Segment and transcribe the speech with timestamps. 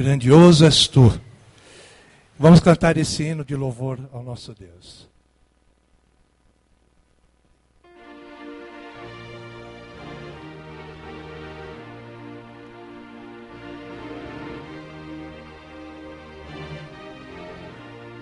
[0.00, 1.12] grandioso és tu.
[2.38, 5.06] Vamos cantar esse hino de louvor ao nosso Deus.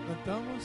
[0.08, 0.64] Cantamos.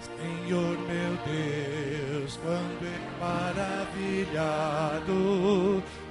[0.00, 2.90] Senhor meu Deus, quando
[3.20, 5.12] maravilhado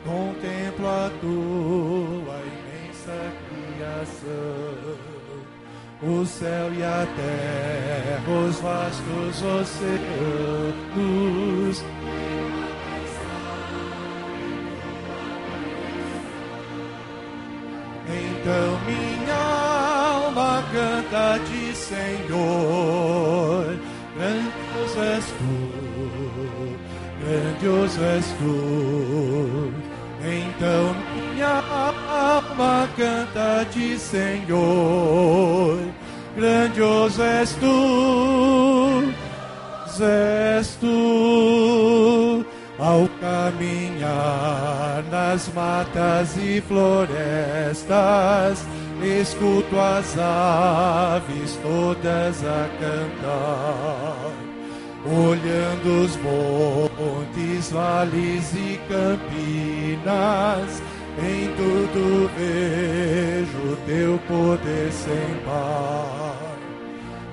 [0.06, 3.49] contemplo a tua imensa
[4.00, 4.96] criação,
[6.02, 9.84] o céu e a terra, os vastos oceanos.
[18.08, 19.42] Então minha
[20.16, 23.66] alma canta-te, Senhor,
[24.16, 25.56] grandioso és tu,
[27.22, 29.74] grandioso és tu.
[30.22, 31.99] Então minha alma
[32.96, 35.80] canta-te, Senhor,
[36.36, 39.14] grandioso és tu,
[40.02, 42.46] és tu.
[42.80, 47.86] Ao caminhar nas matas e florestas,
[49.04, 54.32] escuto as aves todas a cantar.
[55.06, 60.82] Olhando os montes, vales e campinas,
[61.18, 66.58] em tudo vejo teu poder sem par.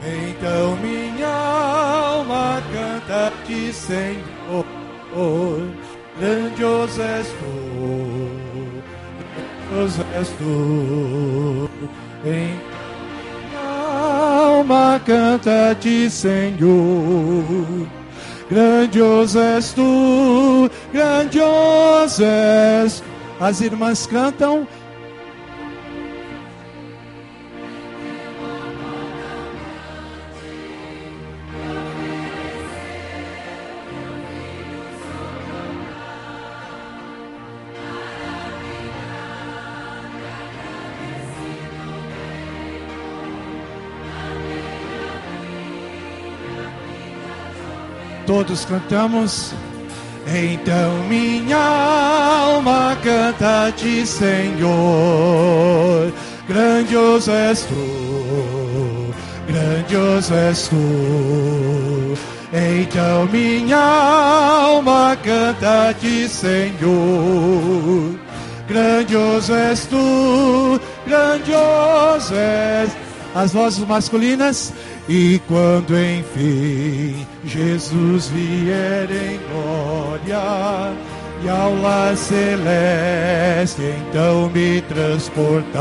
[0.03, 4.65] Então minha alma canta-te, Senhor,
[6.19, 7.57] grandioso és tu,
[9.71, 11.71] grandioso és tu.
[12.25, 12.77] Em
[13.57, 17.87] alma canta-te, Senhor.
[18.49, 23.03] Grandioso és tu, grandioso és.
[23.39, 24.67] As irmãs cantam.
[48.27, 49.55] Todos cantamos.
[50.27, 54.67] Então minha alma canta-te, Senhor.
[56.49, 59.15] Grandioso és tu,
[59.47, 62.17] grandioso és tu.
[62.53, 68.19] Então minha alma canta-te, Senhor.
[68.69, 72.91] Grandioso és tu, grandioso és.
[73.33, 74.73] As vozes masculinas.
[75.09, 80.93] E quando enfim Jesus vier em glória
[81.45, 85.75] e ao lar celeste então me transportar,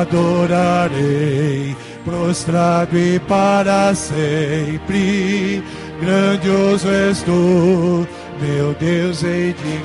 [0.00, 5.62] adorarei prostrado e para sempre.
[6.00, 8.06] Grandioso és tu,
[8.40, 9.80] meu Deus, e de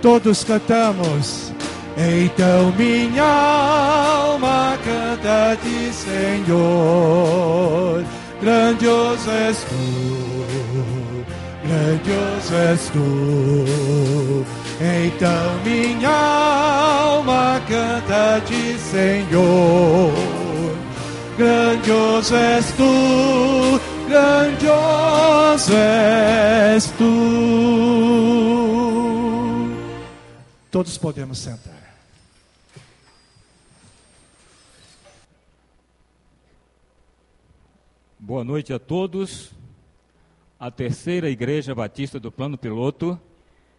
[0.00, 1.55] todos cantamos.
[1.96, 7.24] Então minha alma canta-te, Senhor.
[8.38, 10.44] Grandioso és tu,
[11.64, 14.44] grandioso és tu.
[14.78, 20.12] Então minha alma canta-te, Senhor.
[21.38, 27.12] Grandioso és tu, grandioso és tu.
[30.70, 31.75] Todos podemos sentar.
[38.26, 39.52] Boa noite a todos.
[40.58, 43.16] A terceira Igreja Batista do Plano Piloto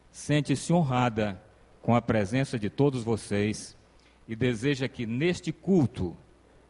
[0.10, 1.38] sente-se honrada
[1.82, 3.76] com a presença de todos vocês
[4.26, 6.16] e deseja que neste culto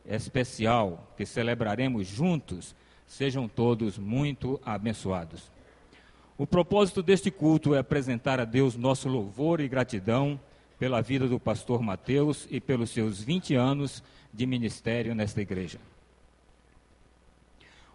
[0.04, 5.52] especial que celebraremos juntos sejam todos muito abençoados.
[6.36, 10.40] O propósito deste culto é apresentar a Deus nosso louvor e gratidão
[10.80, 14.04] pela vida do pastor Mateus e pelos seus 20 anos
[14.34, 15.78] de ministério nesta igreja.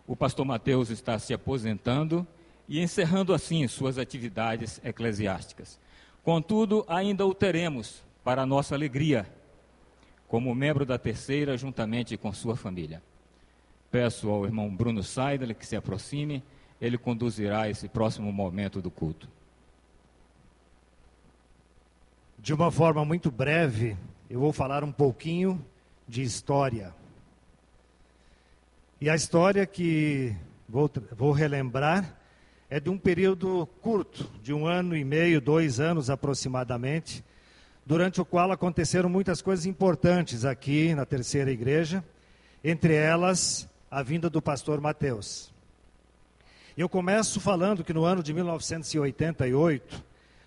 [0.06, 2.26] O pastor Mateus está se aposentando
[2.68, 5.78] e encerrando assim suas atividades eclesiásticas.
[6.24, 9.26] Contudo, ainda o teremos, para nossa alegria,
[10.28, 13.02] como membro da terceira, juntamente com sua família.
[13.90, 16.42] Peço ao irmão Bruno Seidel que se aproxime,
[16.80, 19.28] ele conduzirá esse próximo momento do culto.
[22.38, 23.96] De uma forma muito breve,
[24.28, 25.64] eu vou falar um pouquinho
[26.08, 26.94] de história.
[29.02, 30.32] E a história que
[30.68, 32.16] vou, vou relembrar
[32.70, 37.24] é de um período curto, de um ano e meio, dois anos aproximadamente,
[37.84, 42.04] durante o qual aconteceram muitas coisas importantes aqui na terceira igreja,
[42.62, 45.52] entre elas a vinda do pastor Mateus.
[46.78, 50.00] Eu começo falando que no ano de 1988,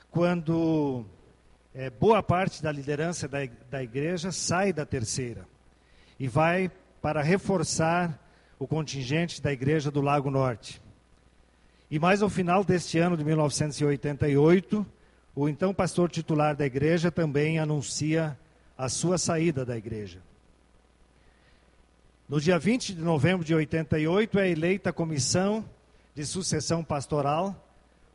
[0.09, 1.03] quando
[1.73, 5.45] é, boa parte da liderança da, da igreja sai da terceira
[6.17, 8.21] e vai para reforçar
[8.57, 10.81] o contingente da igreja do Lago Norte.
[11.89, 14.85] E mais ao final deste ano de 1988,
[15.35, 18.37] o então pastor titular da igreja também anuncia
[18.77, 20.19] a sua saída da igreja.
[22.27, 25.63] No dia 20 de novembro de 88 é eleita a comissão
[26.15, 27.55] de sucessão pastoral,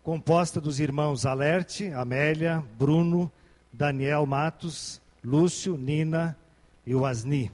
[0.02, 3.30] composta dos irmãos Alerte, Amélia, Bruno,
[3.72, 6.36] Daniel Matos, Lúcio, Nina
[6.84, 7.52] e o Asni.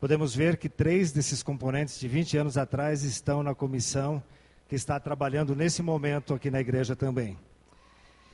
[0.00, 4.22] Podemos ver que três desses componentes de 20 anos atrás estão na comissão
[4.68, 7.36] que está trabalhando nesse momento aqui na igreja também.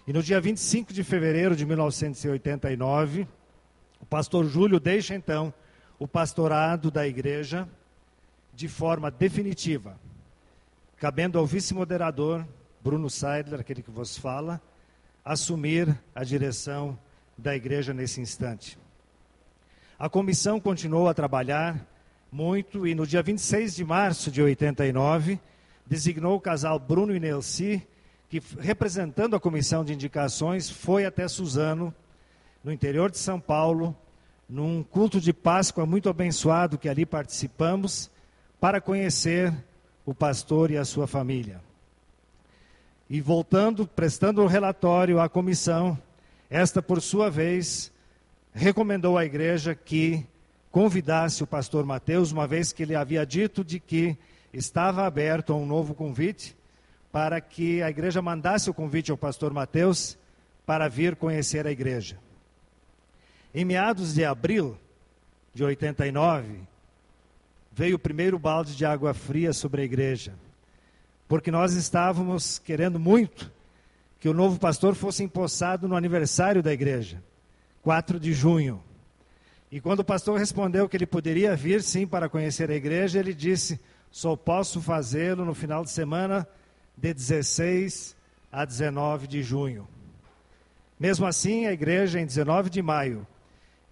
[0.07, 3.27] E no dia 25 de fevereiro de 1989,
[3.99, 5.55] o pastor Júlio deixa então
[5.99, 7.67] o pastorado da igreja
[8.53, 9.99] de forma definitiva,
[10.99, 12.47] cabendo ao vice-moderador
[12.83, 14.61] Bruno Seidler, aquele que vos fala,
[15.25, 16.99] assumir a direção
[17.39, 18.79] da igreja nesse instante.
[19.97, 21.87] A comissão continuou a trabalhar
[22.31, 25.39] muito e no dia 26 de março de 89,
[25.87, 27.81] designou o casal Bruno e Nelci,
[28.29, 31.95] que representando a comissão de indicações, foi até Suzano,
[32.65, 33.97] no interior de São Paulo,
[34.49, 38.11] num culto de Páscoa muito abençoado que ali participamos,
[38.61, 39.55] para conhecer
[40.05, 41.61] o pastor e a sua família.
[43.09, 45.97] E voltando, prestando o relatório à comissão,
[46.51, 47.94] esta, por sua vez,
[48.55, 50.25] recomendou à igreja que
[50.71, 54.17] convidasse o pastor Mateus, uma vez que ele havia dito de que
[54.53, 56.57] estava aberto a um novo convite,
[57.11, 60.17] para que a igreja mandasse o convite ao pastor Mateus
[60.65, 62.19] para vir conhecer a igreja.
[63.55, 64.77] Em meados de abril
[65.53, 66.61] de 89,
[67.73, 70.33] veio o primeiro balde de água fria sobre a igreja,
[71.29, 73.53] porque nós estávamos querendo muito
[74.19, 77.23] que o novo pastor fosse empossado no aniversário da igreja,
[77.85, 78.83] 4 de junho.
[79.71, 83.35] E quando o pastor respondeu que ele poderia vir sim para conhecer a igreja, ele
[83.35, 83.79] disse:
[84.11, 86.49] só posso fazê-lo no final de semana
[86.97, 88.17] de 16
[88.51, 89.87] a 19 de junho.
[90.99, 93.27] Mesmo assim, a igreja, em 19 de maio,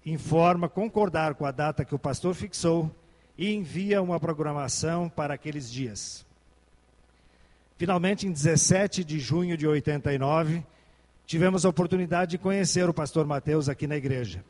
[0.06, 2.90] informa concordar com a data que o pastor fixou
[3.36, 6.24] e envia uma programação para aqueles dias.
[7.76, 10.64] Finalmente, em 17 de junho de 89,
[11.32, 14.44] tivemos a oportunidade de conhecer o pastor Mateus aqui na igreja.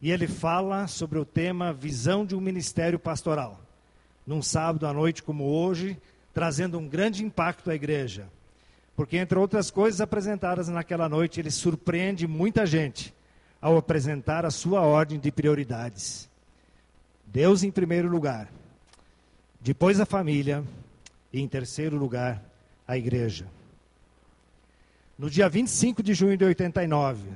[0.00, 3.60] E ele fala sobre o tema Visão de um Ministério Pastoral
[4.24, 6.00] num sábado à noite como hoje,
[6.32, 8.28] trazendo um grande impacto à igreja.
[8.94, 13.12] Porque, entre outras coisas apresentadas naquela noite, ele surpreende muita gente
[13.60, 16.30] ao apresentar a sua ordem de prioridades.
[17.26, 18.48] Deus em primeiro lugar,
[19.60, 20.62] depois a família
[21.32, 22.40] e, em terceiro lugar,
[22.86, 23.55] a igreja.
[25.18, 27.30] No dia 25 de junho de 89,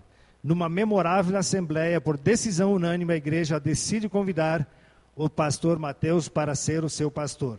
[0.44, 4.68] numa memorável assembleia, por decisão unânime, a igreja decide convidar
[5.16, 7.58] o pastor Mateus para ser o seu pastor.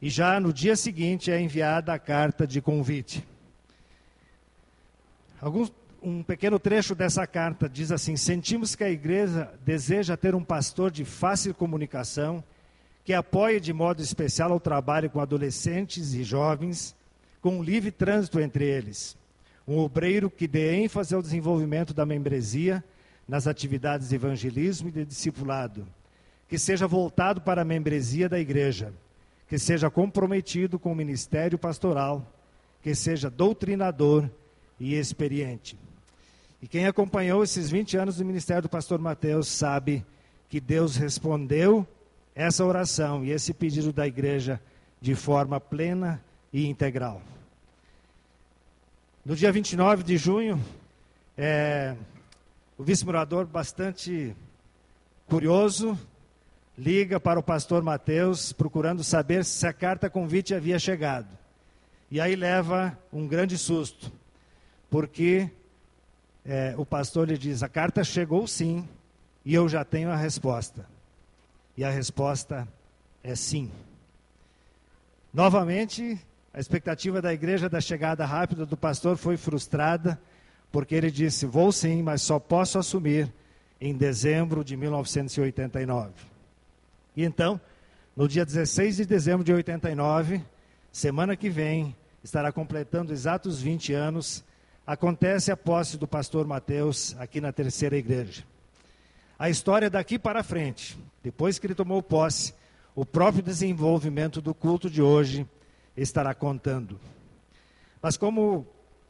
[0.00, 3.26] E já no dia seguinte é enviada a carta de convite.
[5.40, 10.44] Alguns, um pequeno trecho dessa carta diz assim: Sentimos que a igreja deseja ter um
[10.44, 12.42] pastor de fácil comunicação,
[13.04, 16.94] que apoie de modo especial o trabalho com adolescentes e jovens,
[17.40, 19.16] com livre trânsito entre eles.
[19.66, 22.84] Um obreiro que dê ênfase ao desenvolvimento da membresia
[23.26, 25.86] nas atividades de evangelismo e de discipulado
[26.48, 28.92] que seja voltado para a membresia da igreja,
[29.48, 32.24] que seja comprometido com o ministério pastoral,
[32.82, 34.28] que seja doutrinador
[34.78, 35.78] e experiente.
[36.62, 40.04] E quem acompanhou esses 20 anos do ministério do pastor Mateus sabe
[40.48, 41.86] que Deus respondeu
[42.34, 44.60] essa oração e esse pedido da igreja
[45.00, 47.20] de forma plena e integral.
[49.24, 50.62] No dia 29 de junho,
[51.34, 51.96] é,
[52.76, 54.36] o vice-morador, bastante
[55.26, 55.98] curioso,
[56.76, 61.26] liga para o pastor Mateus procurando saber se a carta convite havia chegado.
[62.10, 64.12] E aí leva um grande susto,
[64.90, 65.50] porque
[66.44, 68.86] é, o pastor lhe diz: a carta chegou sim,
[69.42, 70.86] e eu já tenho a resposta.
[71.78, 72.68] E a resposta
[73.22, 73.72] é sim.
[75.32, 76.20] Novamente,
[76.54, 80.20] a expectativa da igreja da chegada rápida do pastor foi frustrada,
[80.70, 83.28] porque ele disse: Vou sim, mas só posso assumir
[83.80, 86.12] em dezembro de 1989.
[87.16, 87.60] E então,
[88.14, 90.40] no dia 16 de dezembro de 89,
[90.92, 94.44] semana que vem, estará completando exatos 20 anos
[94.86, 98.44] acontece a posse do pastor Mateus aqui na terceira igreja.
[99.36, 102.54] A história daqui para frente, depois que ele tomou posse,
[102.94, 105.44] o próprio desenvolvimento do culto de hoje
[105.96, 106.98] estará contando.
[108.00, 108.66] Mas como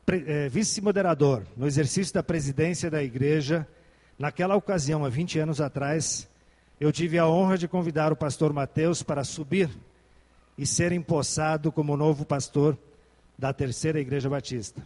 [0.06, 3.66] é, vice-moderador no exercício da presidência da igreja,
[4.18, 6.28] naquela ocasião, há 20 anos atrás,
[6.80, 9.70] eu tive a honra de convidar o pastor Mateus para subir
[10.56, 12.78] e ser empossado como novo pastor
[13.38, 14.82] da Terceira Igreja Batista.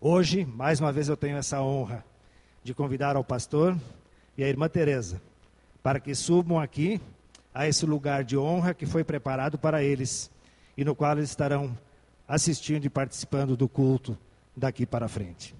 [0.00, 2.04] Hoje, mais uma vez, eu tenho essa honra
[2.62, 3.76] de convidar ao pastor
[4.36, 5.20] e a irmã Teresa
[5.82, 7.00] para que subam aqui
[7.52, 10.30] a esse lugar de honra que foi preparado para eles
[10.76, 11.76] e no qual eles estarão
[12.26, 14.16] assistindo e participando do culto
[14.56, 15.54] daqui para frente.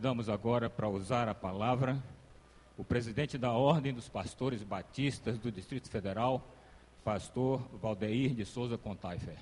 [0.00, 2.02] Convidamos agora para usar a palavra
[2.78, 6.42] o presidente da Ordem dos Pastores Batistas do Distrito Federal,
[7.04, 9.36] pastor Valdeir de Souza Contaifer.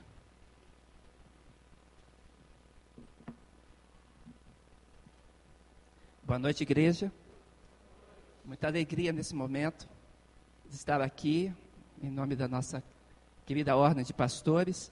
[6.24, 7.12] Boa noite, igreja.
[8.44, 9.88] Muita alegria nesse momento
[10.68, 11.54] de estar aqui,
[12.02, 12.82] em nome da nossa
[13.46, 14.90] querida Ordem de Pastores.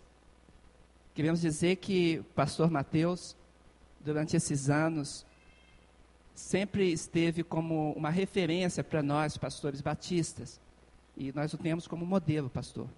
[1.13, 3.37] Queremos dizer que o pastor Mateus,
[3.99, 5.27] durante esses anos,
[6.37, 10.61] sempre esteve como uma referência para nós, pastores batistas.
[11.17, 12.89] E nós o temos como modelo, pastor.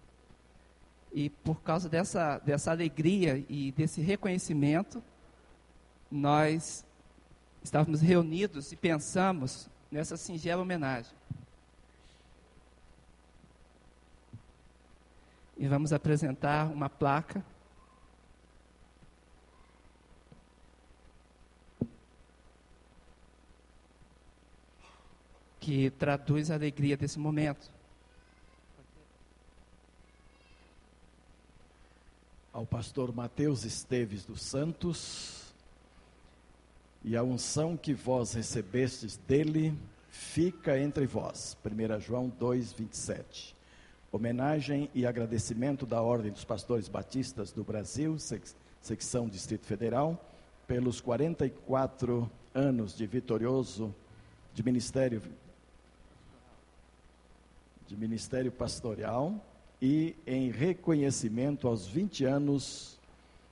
[1.13, 5.03] E por causa dessa, dessa alegria e desse reconhecimento,
[6.11, 6.85] nós
[7.63, 11.17] estávamos reunidos e pensamos nessa singela homenagem.
[15.57, 17.45] E vamos apresentar uma placa
[25.69, 27.71] que traduz a alegria desse momento.
[32.51, 35.53] Ao pastor Mateus Esteves dos Santos,
[37.05, 39.79] e a unção que vós recebestes dele
[40.11, 41.55] fica entre vós.
[41.63, 43.55] 1 João 2, 27.
[44.11, 48.43] Homenagem e agradecimento da Ordem dos Pastores Batistas do Brasil, sec
[48.81, 50.19] secção Distrito Federal,
[50.67, 53.95] pelos 44 anos de vitorioso
[54.55, 55.21] de ministério
[57.89, 59.35] de ministério pastoral
[59.81, 62.99] e em reconhecimento aos 20 anos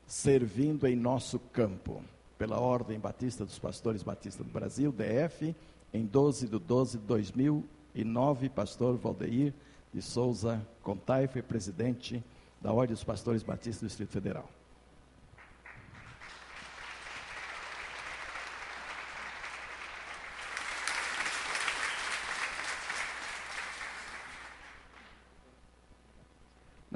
[0.07, 2.03] servindo em nosso campo,
[2.39, 5.57] pela Ordem Batista dos Pastores Batista do Brasil, DF,
[5.93, 9.55] em 12 de 12 de 2009, pastor Valdeir
[9.93, 12.23] de Souza Contai foi presidente
[12.61, 14.49] da Ordem dos Pastores Batistas do Distrito Federal.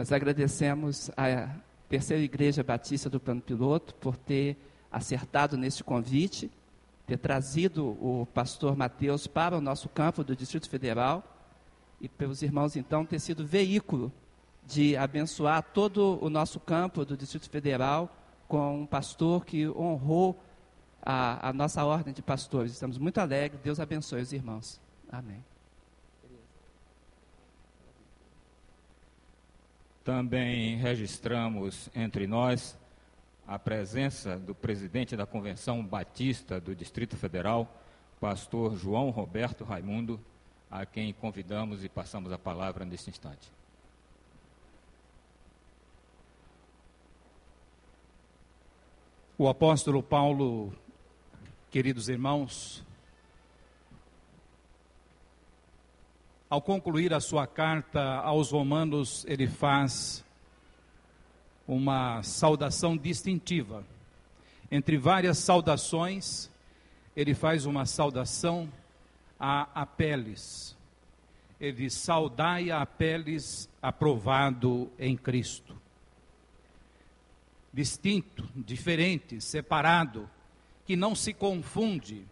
[0.00, 1.54] Nós agradecemos à
[1.86, 4.56] Terceira Igreja Batista do Plano Piloto por ter
[4.90, 6.50] acertado neste convite,
[7.06, 11.22] ter trazido o pastor Mateus para o nosso campo do Distrito Federal
[12.00, 14.10] e pelos irmãos, então, ter sido veículo
[14.66, 18.10] de abençoar todo o nosso campo do Distrito Federal
[18.48, 20.42] com um pastor que honrou
[21.02, 22.72] a, a nossa ordem de pastores.
[22.72, 23.60] Estamos muito alegres.
[23.60, 24.80] Deus abençoe os irmãos.
[25.12, 25.44] Amém.
[30.10, 32.76] Também registramos entre nós
[33.46, 37.72] a presença do presidente da Convenção Batista do Distrito Federal,
[38.18, 40.20] pastor João Roberto Raimundo,
[40.68, 43.52] a quem convidamos e passamos a palavra neste instante.
[49.38, 50.74] O apóstolo Paulo,
[51.70, 52.82] queridos irmãos,
[56.50, 60.24] ao concluir a sua carta aos Romanos, ele faz
[61.66, 63.84] uma saudação distintiva.
[64.68, 66.50] Entre várias saudações,
[67.14, 68.68] ele faz uma saudação
[69.38, 70.76] a Apeles.
[71.60, 75.80] Ele diz: Saudai a Apeles, aprovado em Cristo.
[77.72, 80.28] Distinto, diferente, separado,
[80.84, 82.26] que não se confunde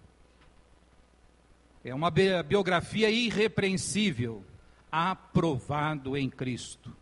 [1.88, 4.44] é uma biografia irrepreensível,
[4.92, 6.94] aprovado em Cristo.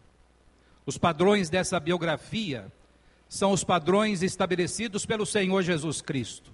[0.85, 2.70] Os padrões dessa biografia
[3.29, 6.53] são os padrões estabelecidos pelo Senhor Jesus Cristo.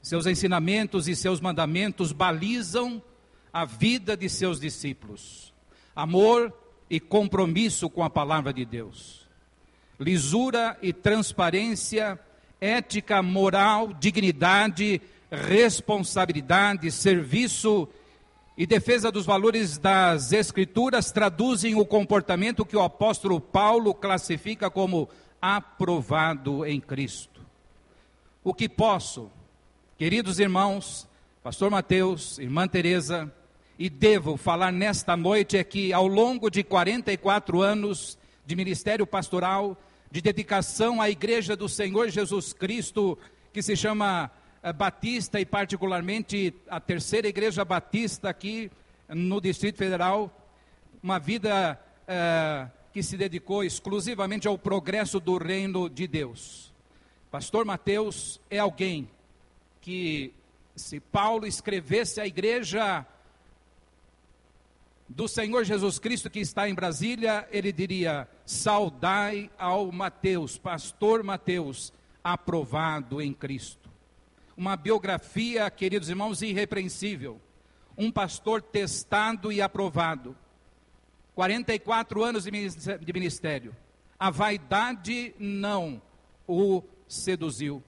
[0.00, 3.02] Seus ensinamentos e seus mandamentos balizam
[3.52, 5.52] a vida de seus discípulos.
[5.96, 6.52] Amor
[6.88, 9.26] e compromisso com a palavra de Deus.
[9.98, 12.18] Lisura e transparência,
[12.60, 15.00] ética, moral, dignidade
[15.34, 17.88] responsabilidade, serviço
[18.56, 25.08] e defesa dos valores das Escrituras traduzem o comportamento que o apóstolo Paulo classifica como
[25.42, 27.40] aprovado em Cristo.
[28.42, 29.30] O que posso,
[29.98, 31.08] queridos irmãos,
[31.42, 33.32] pastor Mateus, irmã Teresa,
[33.78, 38.16] e devo falar nesta noite é que ao longo de 44 anos
[38.46, 39.76] de ministério pastoral,
[40.10, 43.18] de dedicação à igreja do Senhor Jesus Cristo,
[43.52, 44.30] que se chama
[44.72, 48.70] batista e particularmente a terceira igreja batista aqui
[49.08, 50.34] no Distrito Federal,
[51.02, 56.72] uma vida é, que se dedicou exclusivamente ao progresso do reino de Deus.
[57.30, 59.10] Pastor Mateus é alguém
[59.82, 60.32] que,
[60.74, 63.04] se Paulo escrevesse a igreja
[65.06, 71.92] do Senhor Jesus Cristo que está em Brasília, ele diria: Saudai ao Mateus, pastor Mateus,
[72.22, 73.83] aprovado em Cristo
[74.56, 77.40] uma biografia, queridos irmãos, irrepreensível.
[77.96, 80.36] Um pastor testado e aprovado.
[81.34, 83.74] 44 anos de ministério.
[84.18, 86.00] A vaidade não
[86.46, 87.82] o seduziu.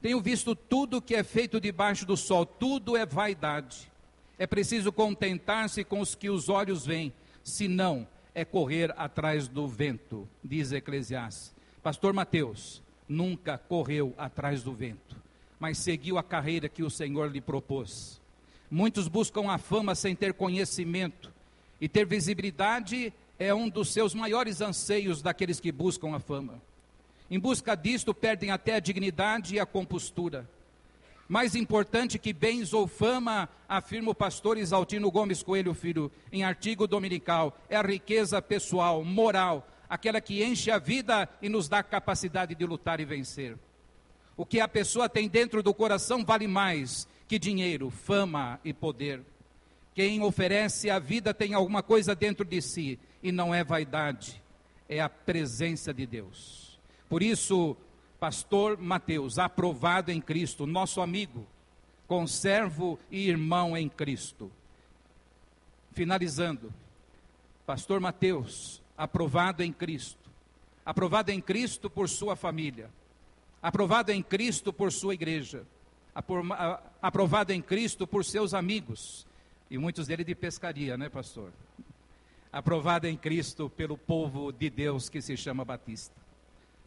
[0.00, 3.90] Tenho visto tudo que é feito debaixo do sol, tudo é vaidade.
[4.38, 10.28] É preciso contentar-se com os que os olhos veem, senão é correr atrás do vento,
[10.42, 11.54] diz Eclesiastes.
[11.82, 15.23] Pastor Mateus nunca correu atrás do vento
[15.64, 18.20] mas seguiu a carreira que o Senhor lhe propôs.
[18.70, 21.32] Muitos buscam a fama sem ter conhecimento,
[21.80, 26.60] e ter visibilidade é um dos seus maiores anseios daqueles que buscam a fama.
[27.30, 30.46] Em busca disto, perdem até a dignidade e a compostura.
[31.26, 36.86] Mais importante que bens ou fama, afirma o pastor Isaltino Gomes Coelho Filho, em artigo
[36.86, 42.54] dominical, é a riqueza pessoal, moral, aquela que enche a vida e nos dá capacidade
[42.54, 43.56] de lutar e vencer.
[44.36, 49.22] O que a pessoa tem dentro do coração vale mais que dinheiro, fama e poder.
[49.94, 54.42] Quem oferece a vida tem alguma coisa dentro de si e não é vaidade,
[54.88, 56.78] é a presença de Deus.
[57.08, 57.76] Por isso,
[58.18, 61.46] pastor Mateus, aprovado em Cristo, nosso amigo,
[62.06, 64.50] conservo e irmão em Cristo.
[65.92, 66.72] Finalizando,
[67.66, 70.30] Pastor Mateus, aprovado em Cristo.
[70.84, 72.90] Aprovado em Cristo por sua família.
[73.64, 75.64] Aprovado em Cristo por sua igreja.
[77.00, 79.26] Aprovado em Cristo por seus amigos.
[79.70, 81.50] E muitos dele de pescaria, né, pastor?
[82.52, 86.14] Aprovado em Cristo pelo povo de Deus que se chama Batista.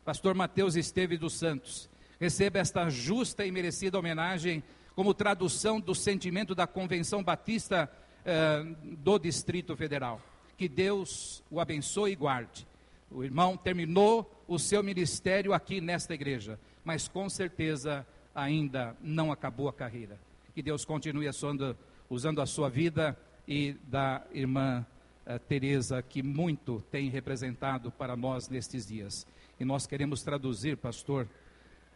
[0.06, 4.62] Pastor Mateus Esteve dos Santos, receba esta justa e merecida homenagem
[4.94, 7.92] como tradução do sentimento da Convenção Batista
[8.24, 10.22] eh, do Distrito Federal.
[10.56, 12.68] Que Deus o abençoe e guarde.
[13.10, 19.68] O irmão terminou o seu ministério aqui nesta igreja, mas com certeza ainda não acabou
[19.68, 20.20] a carreira.
[20.54, 21.78] Que Deus continue usando,
[22.10, 23.18] usando a sua vida
[23.48, 24.86] e da irmã
[25.26, 29.26] uh, Teresa, que muito tem representado para nós nestes dias.
[29.60, 31.28] E nós queremos traduzir, pastor,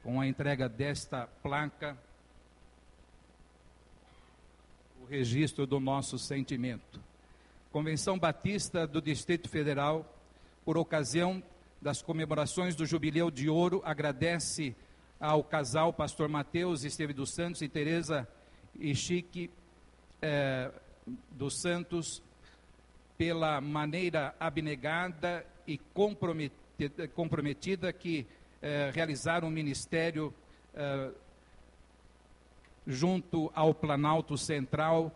[0.03, 1.95] com a entrega desta placa,
[5.01, 6.99] o registro do nosso sentimento.
[7.71, 10.20] Convenção Batista do Distrito Federal,
[10.63, 11.41] por ocasião
[11.81, 14.75] das comemorações do Jubileu de Ouro, agradece
[15.19, 18.27] ao casal Pastor Mateus Esteve dos Santos e Teresa
[18.79, 19.49] e Chique
[20.21, 20.71] eh,
[21.31, 22.21] dos Santos
[23.17, 28.27] pela maneira abnegada e comprometida, comprometida que
[28.61, 30.33] eh, realizaram o ministério
[30.75, 31.11] eh,
[32.85, 35.15] junto ao Planalto Central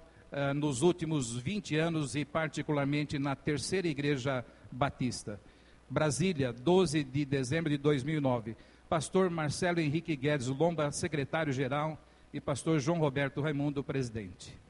[0.54, 4.44] nos últimos 20 anos e particularmente na Terceira Igreja
[4.76, 5.40] Batista.
[5.90, 8.56] Brasília, 12 de dezembro de 2009.
[8.90, 11.98] Pastor Marcelo Henrique Guedes Lomba, secretário-geral,
[12.34, 14.65] e pastor João Roberto Raimundo, presidente.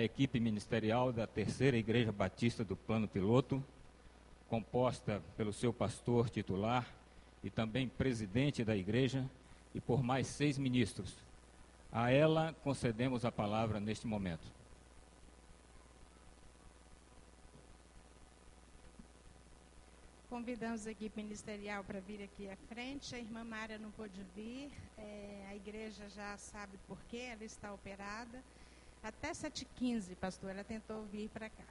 [0.00, 3.62] A equipe ministerial da Terceira Igreja Batista do Plano Piloto,
[4.48, 6.86] composta pelo seu pastor titular
[7.44, 9.28] e também presidente da igreja,
[9.74, 11.14] e por mais seis ministros.
[11.92, 14.46] A ela concedemos a palavra neste momento.
[20.30, 23.14] Convidamos a equipe ministerial para vir aqui à frente.
[23.14, 27.72] A irmã Mária não pôde vir, é, a igreja já sabe por quê, ela está
[27.72, 28.42] operada.
[29.02, 31.64] Até 7h15, pastor, ela tentou vir para cá.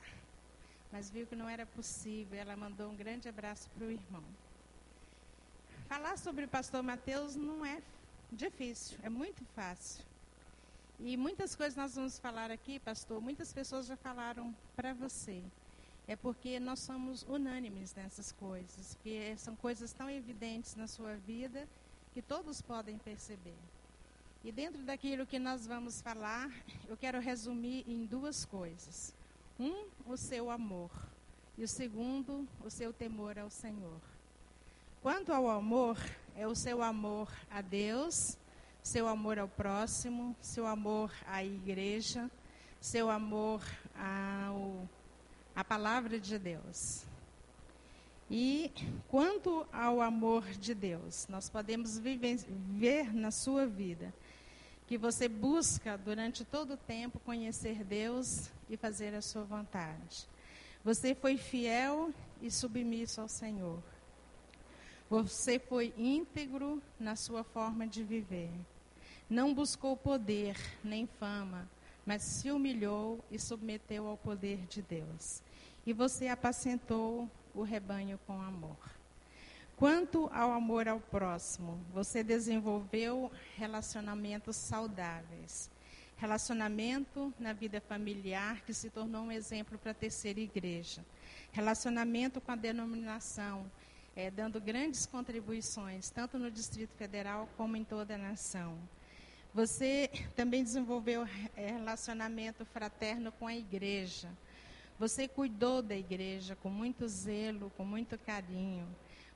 [0.92, 2.40] Mas viu que não era possível.
[2.40, 4.24] Ela mandou um grande abraço para o irmão.
[5.88, 7.82] Falar sobre o pastor Mateus não é
[8.32, 10.04] difícil, é muito fácil.
[11.00, 15.42] E muitas coisas nós vamos falar aqui, pastor, muitas pessoas já falaram para você.
[16.08, 21.68] É porque nós somos unânimes nessas coisas, porque são coisas tão evidentes na sua vida
[22.14, 23.56] que todos podem perceber.
[24.44, 26.50] E dentro daquilo que nós vamos falar,
[26.88, 29.14] eu quero resumir em duas coisas.
[29.60, 30.90] Um, o seu amor.
[31.58, 34.00] E o segundo, o seu temor ao Senhor.
[35.02, 35.98] Quanto ao amor,
[36.38, 38.38] é o seu amor a Deus,
[38.82, 42.32] seu amor ao próximo, seu amor à igreja,
[42.80, 43.62] seu amor
[43.94, 44.88] ao,
[45.54, 47.04] à palavra de Deus.
[48.32, 48.72] E
[49.10, 54.14] quanto ao amor de Deus, nós podemos viver, ver na sua vida
[54.90, 60.28] que você busca durante todo o tempo conhecer Deus e fazer a sua vontade.
[60.84, 63.84] Você foi fiel e submisso ao Senhor.
[65.08, 68.50] Você foi íntegro na sua forma de viver.
[69.30, 71.70] Não buscou poder nem fama,
[72.04, 75.44] mas se humilhou e submeteu ao poder de Deus.
[75.86, 78.99] E você apacentou o rebanho com amor.
[79.80, 85.72] Quanto ao amor ao próximo, você desenvolveu relacionamentos saudáveis.
[86.18, 91.06] Relacionamento na vida familiar, que se tornou um exemplo para a terceira igreja.
[91.54, 93.72] Relacionamento com a denominação,
[94.18, 98.78] é, dando grandes contribuições, tanto no Distrito Federal como em toda a nação.
[99.54, 104.28] Você também desenvolveu é, relacionamento fraterno com a igreja.
[105.00, 108.86] Você cuidou da igreja com muito zelo, com muito carinho.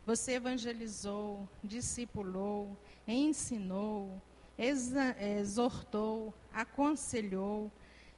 [0.06, 4.22] Você evangelizou, discipulou, ensinou,
[4.58, 7.72] exortou, aconselhou,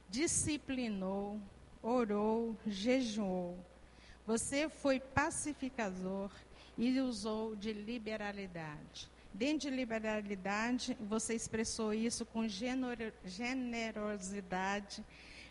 [0.08, 1.40] disciplinou,
[1.82, 3.56] orou, jejuou.
[4.26, 6.32] Você foi pacificador
[6.76, 9.08] e usou de liberalidade.
[9.32, 12.48] Dentro de liberalidade, você expressou isso com
[13.24, 15.04] generosidade,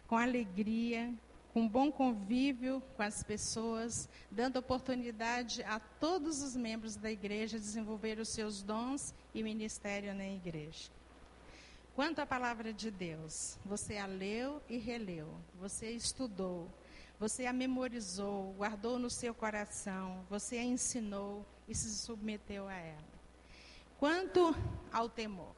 [0.08, 1.14] com alegria,
[1.56, 8.20] com bom convívio com as pessoas, dando oportunidade a todos os membros da igreja desenvolver
[8.20, 10.92] os seus dons e ministério na igreja.
[11.96, 16.70] Quanto à palavra de Deus, você a leu e releu, você estudou,
[17.18, 23.16] Você a memorizou, guardou no seu coração, você a ensinou e se submeteu a ela.
[23.98, 24.54] Quanto
[24.92, 25.56] ao temor,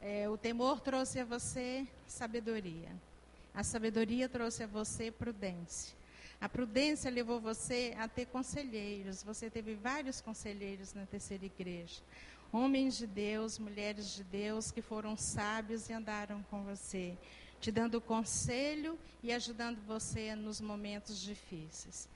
[0.00, 2.94] é, o temor trouxe a você sabedoria,
[3.58, 5.92] a sabedoria trouxe a você prudência.
[6.40, 9.24] A prudência levou você a ter conselheiros.
[9.24, 12.00] Você teve vários conselheiros na terceira igreja.
[12.52, 17.18] Homens de Deus, mulheres de Deus que foram sábios e andaram com você
[17.60, 22.08] te dando conselho e ajudando você nos momentos difíceis.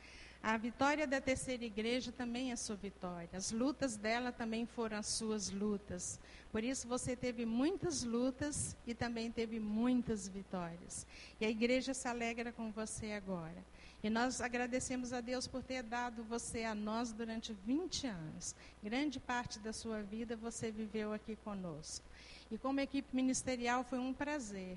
[0.42, 3.28] A vitória da terceira igreja também é sua vitória.
[3.32, 6.18] As lutas dela também foram as suas lutas.
[6.50, 11.06] Por isso você teve muitas lutas e também teve muitas vitórias.
[11.40, 13.64] E a igreja se alegra com você agora.
[14.02, 18.56] E nós agradecemos a Deus por ter dado você a nós durante 20 anos.
[18.82, 22.04] Grande parte da sua vida você viveu aqui conosco.
[22.50, 24.76] E como equipe ministerial foi um prazer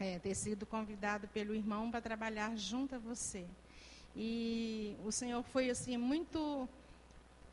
[0.00, 3.44] é, ter sido convidado pelo irmão para trabalhar junto a você.
[4.16, 6.68] E o Senhor foi assim muito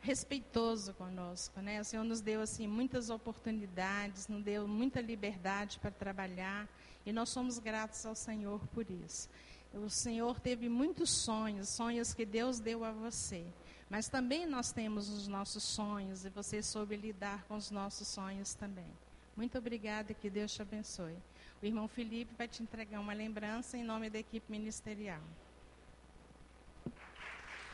[0.01, 1.79] respeitoso conosco, né?
[1.79, 6.67] O Senhor nos deu assim muitas oportunidades, nos deu muita liberdade para trabalhar
[7.05, 9.29] e nós somos gratos ao Senhor por isso.
[9.73, 13.45] O Senhor teve muitos sonhos, sonhos que Deus deu a você.
[13.89, 18.53] Mas também nós temos os nossos sonhos e você soube lidar com os nossos sonhos
[18.53, 18.87] também.
[19.35, 21.15] Muito obrigada, que Deus te abençoe.
[21.61, 25.21] O irmão Felipe vai te entregar uma lembrança em nome da equipe ministerial.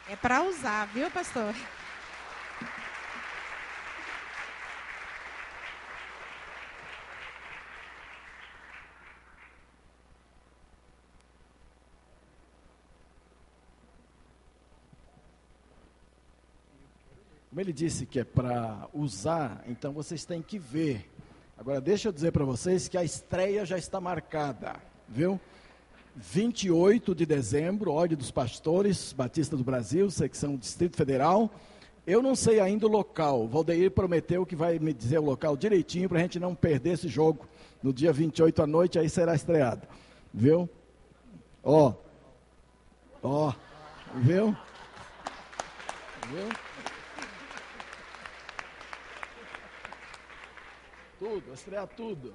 [0.09, 1.53] É para usar, viu, pastor?
[17.49, 21.09] Como ele disse que é para usar, então vocês têm que ver
[21.57, 24.75] Agora, deixa eu dizer para vocês que a estreia já está marcada,
[25.09, 25.39] viu?
[26.19, 31.51] 28 de dezembro, Ódio dos Pastores, Batista do Brasil, secção Distrito Federal.
[32.07, 33.47] Eu não sei ainda o local.
[33.47, 37.07] Valdeir prometeu que vai me dizer o local direitinho para a gente não perder esse
[37.07, 37.47] jogo.
[37.83, 39.87] No dia 28 à noite, aí será estreado.
[40.33, 40.67] Viu?
[41.63, 41.93] Ó.
[43.21, 43.53] Ó.
[44.15, 44.57] Viu?
[46.29, 46.49] Viu?
[51.19, 52.33] Tudo, estrear tudo.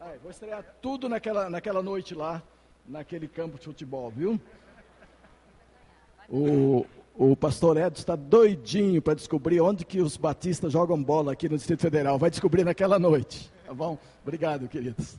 [0.00, 2.42] Aí, vou estrear tudo naquela, naquela noite lá,
[2.86, 4.40] naquele campo de futebol, viu?
[6.28, 6.84] O,
[7.16, 11.56] o pastor Edson está doidinho para descobrir onde que os batistas jogam bola aqui no
[11.56, 12.18] Distrito Federal.
[12.18, 13.50] Vai descobrir naquela noite.
[13.64, 13.98] Tá bom?
[14.22, 15.18] Obrigado, queridos.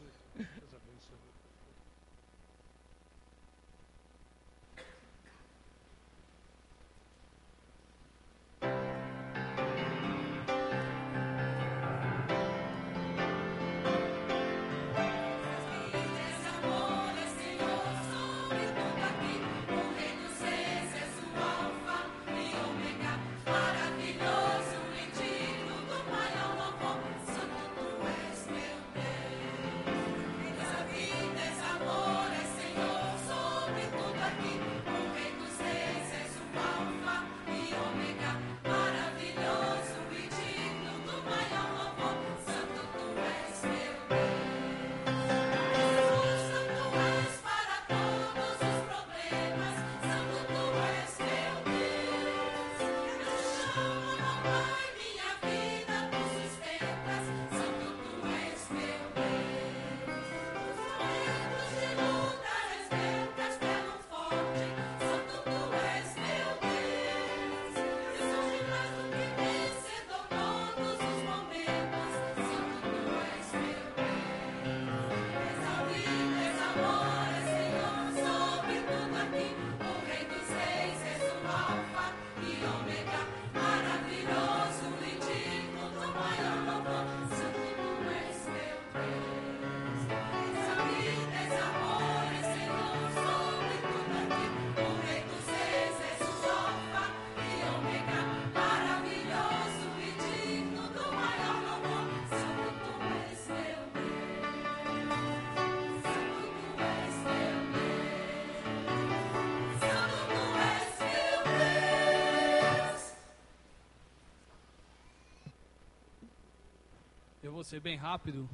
[117.77, 118.49] Ser bem rápido.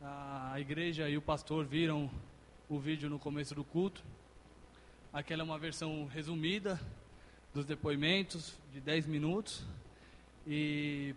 [0.00, 2.10] A igreja e o pastor viram
[2.70, 4.02] o vídeo no começo do culto.
[5.12, 6.80] Aquela é uma versão resumida
[7.52, 9.62] dos depoimentos, de 10 minutos.
[10.46, 11.14] E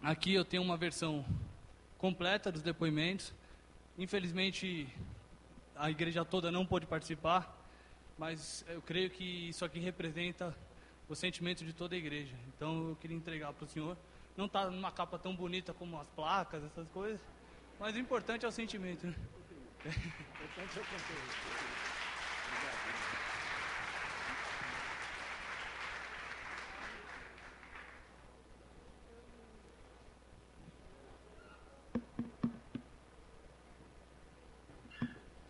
[0.00, 1.26] aqui eu tenho uma versão
[1.98, 3.34] completa dos depoimentos.
[3.98, 4.88] Infelizmente,
[5.76, 7.54] a igreja toda não pôde participar,
[8.16, 10.56] mas eu creio que isso aqui representa
[11.06, 12.34] o sentimento de toda a igreja.
[12.56, 13.94] Então eu queria entregar para o senhor.
[14.38, 17.20] Não está numa capa tão bonita como as placas, essas coisas,
[17.80, 19.04] mas o importante é o sentimento.
[19.04, 19.14] Né?
[19.84, 21.58] O importante é o conteúdo.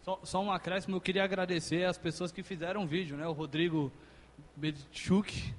[0.03, 3.27] Só, só um acréscimo, eu queria agradecer as pessoas que fizeram o vídeo, né?
[3.27, 3.93] O Rodrigo
[4.57, 5.55] Bedchuk,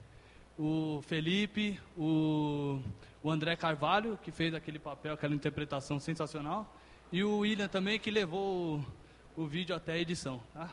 [0.58, 2.82] o Felipe, o,
[3.22, 6.76] o André Carvalho, que fez aquele papel, aquela interpretação sensacional,
[7.12, 8.80] e o William também, que levou
[9.36, 10.42] o, o vídeo até a edição.
[10.54, 10.70] Tá?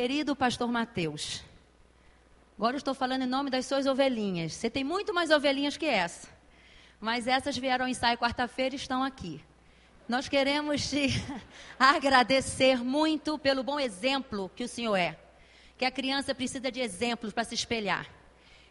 [0.00, 1.42] Querido pastor Mateus,
[2.56, 4.52] agora eu estou falando em nome das suas ovelhinhas.
[4.52, 6.28] Você tem muito mais ovelhinhas que essa.
[7.00, 9.42] Mas essas vieram ao ensaio quarta-feira e estão aqui.
[10.08, 11.08] Nós queremos te
[11.76, 15.18] agradecer muito pelo bom exemplo que o senhor é.
[15.76, 18.06] Que a criança precisa de exemplos para se espelhar.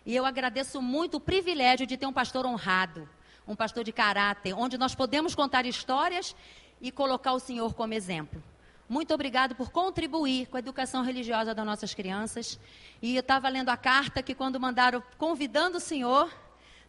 [0.06, 3.08] E eu agradeço muito o privilégio de ter um pastor honrado,
[3.46, 6.34] um pastor de caráter, onde nós podemos contar histórias
[6.80, 8.42] e colocar o senhor como exemplo.
[8.90, 12.58] Muito obrigado por contribuir com a educação religiosa das nossas crianças.
[13.02, 16.34] E eu estava lendo a carta que, quando mandaram convidando o senhor,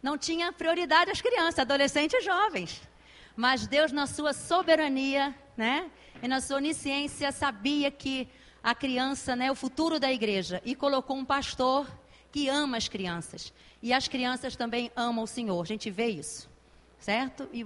[0.01, 2.81] não tinha prioridade às crianças, adolescentes e jovens.
[3.35, 8.29] Mas Deus, na sua soberania, né, e na sua onisciência, sabia que
[8.63, 11.85] a criança né, o futuro da igreja e colocou um pastor
[12.31, 13.53] que ama as crianças.
[13.81, 15.61] E as crianças também amam o Senhor.
[15.61, 16.49] A gente vê isso,
[16.97, 17.49] certo?
[17.51, 17.65] E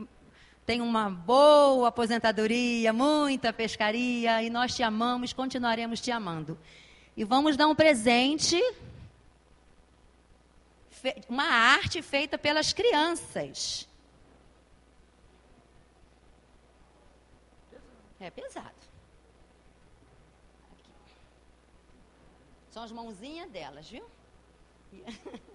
[0.66, 6.58] tem uma boa aposentadoria, muita pescaria, e nós te amamos, continuaremos te amando.
[7.16, 8.60] E vamos dar um presente,
[11.28, 13.88] uma arte feita pelas crianças.
[18.20, 18.70] É pesado.
[20.72, 20.92] Aqui.
[22.72, 24.06] São as mãozinhas delas, viu?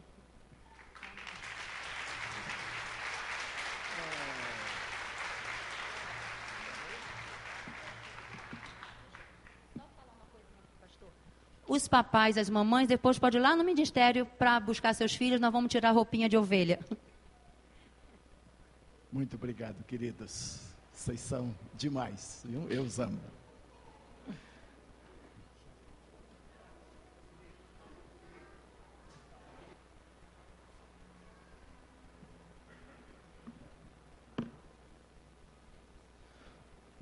[11.69, 15.53] os papais, as mamães, depois pode ir lá no ministério para buscar seus filhos, nós
[15.53, 16.81] vamos tirar a roupinha de ovelha.
[19.13, 20.61] Muito obrigado, queridos.
[20.93, 22.67] Vocês são demais, viu?
[22.71, 23.21] Eu os amo.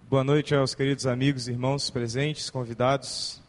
[0.09, 3.46] Boa noite aos queridos amigos, irmãos presentes, convidados.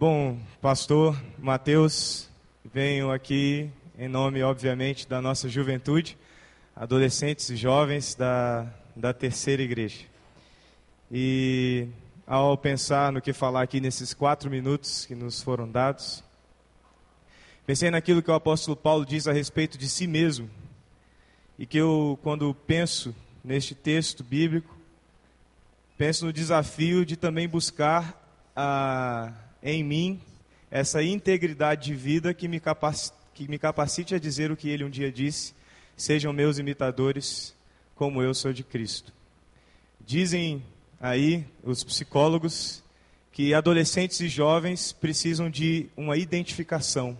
[0.00, 2.28] Bom, pastor Mateus,
[2.72, 3.68] venho aqui
[3.98, 6.16] em nome, obviamente, da nossa juventude,
[6.76, 10.04] adolescentes e jovens da, da terceira igreja.
[11.10, 11.88] E
[12.24, 16.22] ao pensar no que falar aqui nesses quatro minutos que nos foram dados,
[17.66, 20.48] pensei naquilo que o apóstolo Paulo diz a respeito de si mesmo,
[21.58, 24.78] e que eu, quando penso neste texto bíblico,
[25.96, 28.16] penso no desafio de também buscar
[28.54, 29.32] ah,
[29.62, 30.20] em mim
[30.70, 32.60] essa integridade de vida que me,
[33.34, 35.54] que me capacite a dizer o que ele um dia disse:
[35.96, 37.54] sejam meus imitadores,
[37.94, 39.12] como eu sou de Cristo.
[40.00, 40.62] Dizem
[41.00, 42.82] aí os psicólogos
[43.32, 47.16] que adolescentes e jovens precisam de uma identificação,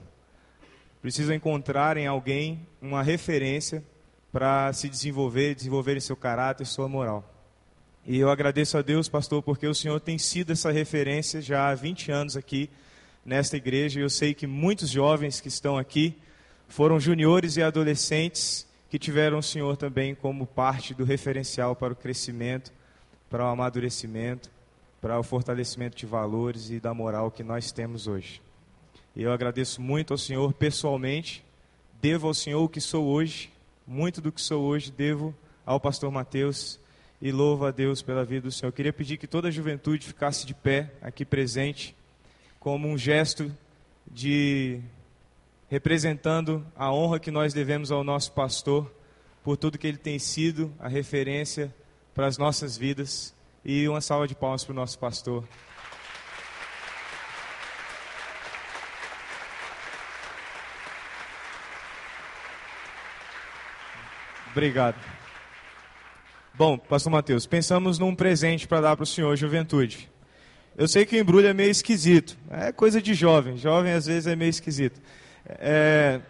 [1.00, 3.84] precisam encontrar em alguém uma referência
[4.32, 7.37] para se desenvolver, desenvolver seu caráter, sua moral.
[8.10, 11.74] E eu agradeço a Deus, pastor, porque o senhor tem sido essa referência já há
[11.74, 12.70] 20 anos aqui
[13.22, 14.00] nesta igreja.
[14.00, 16.16] E eu sei que muitos jovens que estão aqui
[16.68, 21.96] foram juniores e adolescentes que tiveram o senhor também como parte do referencial para o
[21.96, 22.72] crescimento,
[23.28, 24.50] para o amadurecimento,
[25.02, 28.40] para o fortalecimento de valores e da moral que nós temos hoje.
[29.14, 31.44] E eu agradeço muito ao senhor pessoalmente,
[32.00, 33.52] devo ao senhor o que sou hoje,
[33.86, 35.34] muito do que sou hoje devo
[35.66, 36.80] ao pastor Mateus
[37.20, 38.68] e louvo a Deus pela vida do Senhor.
[38.68, 41.94] Eu queria pedir que toda a juventude ficasse de pé aqui presente,
[42.60, 43.52] como um gesto
[44.06, 44.80] de
[45.68, 48.90] representando a honra que nós devemos ao nosso pastor
[49.42, 51.74] por tudo que ele tem sido a referência
[52.14, 55.46] para as nossas vidas e uma salva de palmas para o nosso pastor.
[64.50, 65.17] Obrigado.
[66.58, 70.10] Bom, pastor Mateus, pensamos num presente para dar para o senhor, juventude.
[70.76, 72.36] Eu sei que o embrulho é meio esquisito.
[72.50, 73.56] É coisa de jovem.
[73.56, 75.00] Jovem às vezes é meio esquisito.
[75.46, 76.20] É,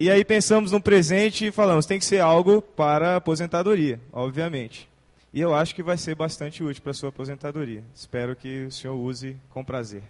[0.00, 4.88] e aí pensamos num presente e falamos, tem que ser algo para aposentadoria, obviamente.
[5.30, 7.84] E eu acho que vai ser bastante útil para a sua aposentadoria.
[7.94, 10.04] Espero que o senhor use com prazer.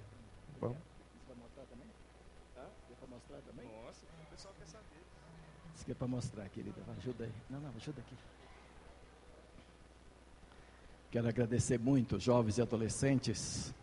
[0.61, 0.77] Bom.
[5.75, 6.77] Isso aqui é para mostrar, querida.
[6.99, 7.33] Ajuda aí.
[7.51, 8.15] Não, não, ajuda aqui.
[11.17, 13.75] Quero agradecer muito, jovens e adolescentes.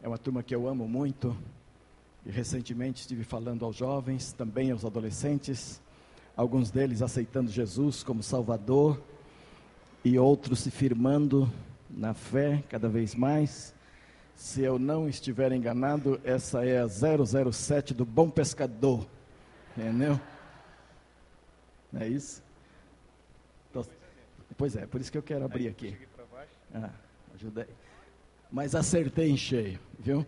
[0.00, 1.36] É uma turma que eu amo muito.
[2.24, 5.82] E recentemente estive falando aos jovens, também aos adolescentes,
[6.36, 9.02] alguns deles aceitando Jesus como Salvador
[10.04, 11.52] e outros se firmando
[11.90, 13.74] na fé cada vez mais.
[14.36, 19.04] Se eu não estiver enganado, essa é a 007 do Bom Pescador.
[19.76, 20.20] Entendeu?
[21.92, 22.40] Não é isso?
[24.56, 25.96] Pois é, por isso que eu quero abrir aqui.
[26.74, 26.90] Ah,
[27.34, 27.66] ajudei.
[28.50, 30.24] Mas acertei em cheio, viu?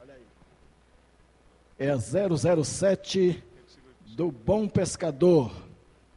[0.00, 0.22] Olha aí.
[1.78, 1.94] É
[2.64, 3.44] 007
[4.16, 5.52] do bom pescador.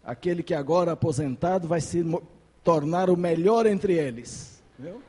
[0.03, 2.03] Aquele que agora aposentado vai se
[2.63, 4.61] tornar o melhor entre eles.
[4.77, 5.01] Viu?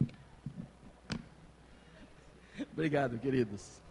[2.72, 3.83] Obrigado, queridos.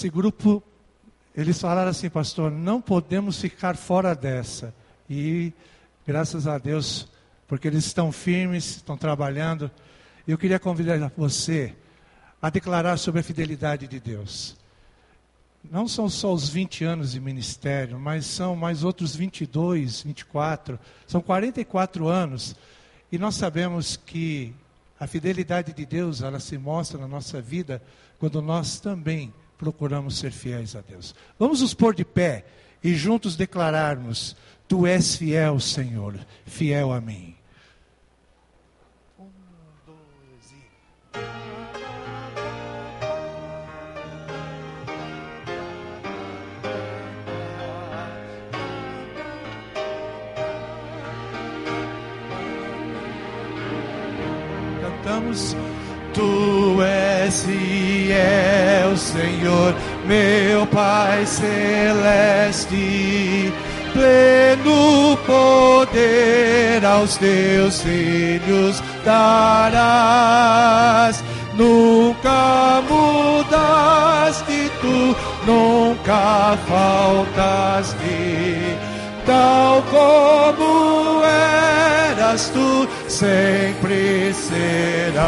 [0.00, 0.62] Esse grupo,
[1.36, 4.74] eles falaram assim, pastor, não podemos ficar fora dessa.
[5.10, 5.52] E
[6.06, 7.06] graças a Deus,
[7.46, 9.70] porque eles estão firmes, estão trabalhando.
[10.26, 11.74] Eu queria convidar você
[12.40, 14.56] a declarar sobre a fidelidade de Deus.
[15.70, 21.20] Não são só os 20 anos de ministério, mas são mais outros 22, 24, são
[21.20, 22.56] 44 anos.
[23.12, 24.54] E nós sabemos que
[24.98, 27.82] a fidelidade de Deus, ela se mostra na nossa vida
[28.18, 29.30] quando nós também
[29.60, 31.14] procuramos ser fiéis a Deus.
[31.38, 32.46] Vamos nos pôr de pé
[32.82, 34.34] e juntos declararmos:
[34.66, 37.36] Tu és fiel, Senhor, fiel a mim.
[54.80, 55.54] Cantamos.
[56.14, 56.59] Tu
[57.30, 59.74] és fiel, Senhor,
[60.04, 62.72] meu Pai celeste,
[63.92, 70.42] pleno poder aos teus filhos darás.
[71.54, 75.16] Nunca mudaste tu,
[75.46, 78.08] nunca faltaste,
[79.24, 85.20] tal como eras tu, sempre serás.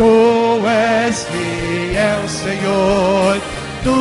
[0.00, 0.06] Tu
[0.66, 3.36] és fiel, Senhor,
[3.84, 3.96] tu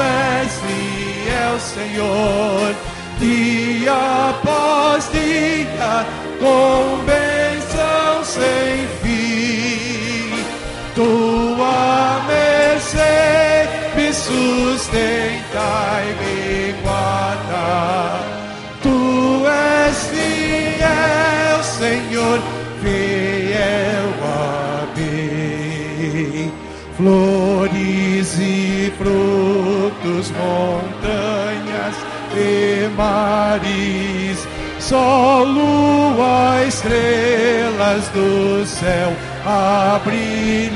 [0.00, 2.74] és fiel, Senhor,
[3.18, 6.06] dia após dia,
[6.38, 10.38] com bênção sem fim.
[10.94, 15.68] Tua mercê me sustenta
[16.06, 18.20] e me guarda.
[18.84, 22.38] Tu és fiel, Senhor,
[22.84, 23.39] fiel
[27.00, 31.96] Flores e frutos, montanhas
[32.36, 34.46] e mares,
[34.78, 39.14] sol, lua, estrelas do céu
[39.46, 40.68] a brilhar.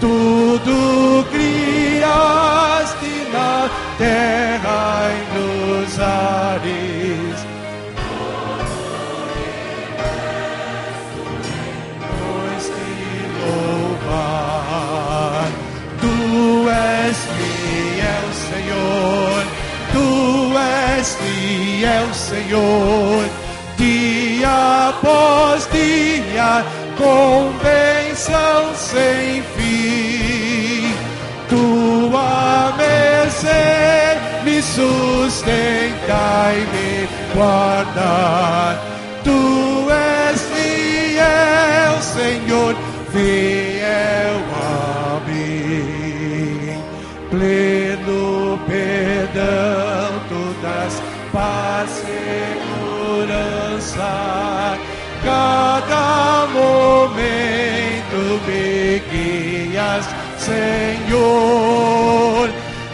[0.00, 6.93] Tudo criaste na terra e nos ares.
[18.94, 19.44] Senhor.
[19.92, 23.24] Tu és fiel, Senhor.
[23.76, 26.64] Dia após dia,
[26.96, 30.94] com bênção sem fim.
[31.48, 38.78] Tua mercê me sustenta e me guarda.
[39.24, 42.74] Tu és fiel, Senhor,
[43.12, 46.82] fiel a mim.
[47.30, 47.73] Pleno
[51.44, 51.90] paz,
[53.20, 54.78] segurança.
[55.22, 60.04] Cada momento me guias,
[60.38, 62.46] Senhor.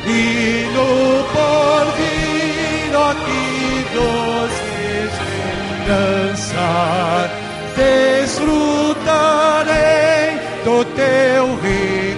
[0.07, 0.91] E no
[1.35, 3.51] porvir aqui
[3.95, 4.73] doce
[5.87, 6.71] esperança,
[7.77, 10.29] desfrutarei
[10.65, 12.10] do teu rico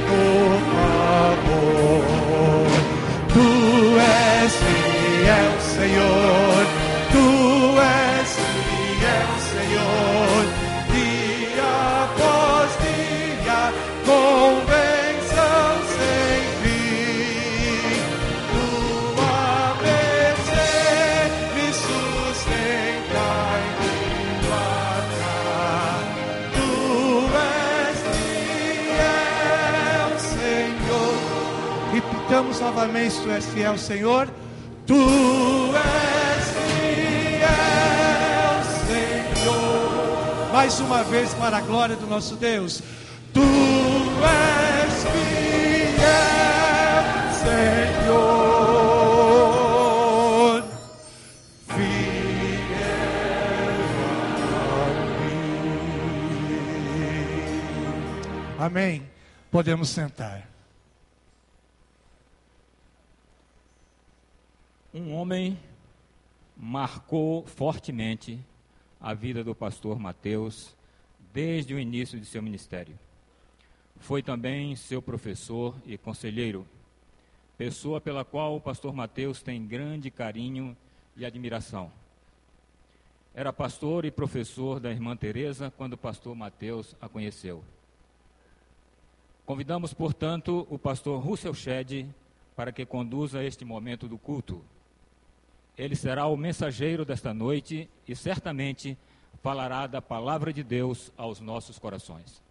[32.63, 34.29] novamente: Tu és fiel, Senhor.
[34.87, 37.51] Tu és fiel,
[38.87, 40.53] Senhor.
[40.53, 42.83] Mais uma vez, para a glória do nosso Deus.
[43.33, 46.03] Tu és fiel,
[47.43, 48.63] Senhor.
[51.69, 52.23] Fiel
[58.59, 58.93] a mim.
[58.93, 59.03] Amém.
[59.51, 60.53] Podemos sentar.
[64.95, 65.59] Um homem
[66.83, 68.41] marcou fortemente
[69.01, 70.75] a vida do pastor Mateus
[71.33, 72.99] desde o início de seu ministério.
[74.01, 76.67] Foi também seu professor e conselheiro,
[77.57, 80.77] pessoa pela qual o pastor Mateus tem grande carinho
[81.17, 81.89] e admiração.
[83.33, 87.63] Era pastor e professor da irmã Teresa quando o pastor Mateus a conheceu.
[89.47, 92.09] Convidamos, portanto, o pastor Russell Shedd
[92.57, 94.61] para que conduza este momento do culto.
[95.77, 98.97] Ele será o mensageiro desta noite e certamente
[99.43, 102.43] falará da palavra de Deus aos nossos corações.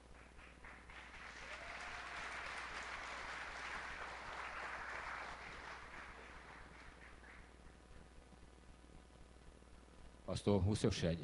[10.26, 11.20] Pastor Russell Shedd.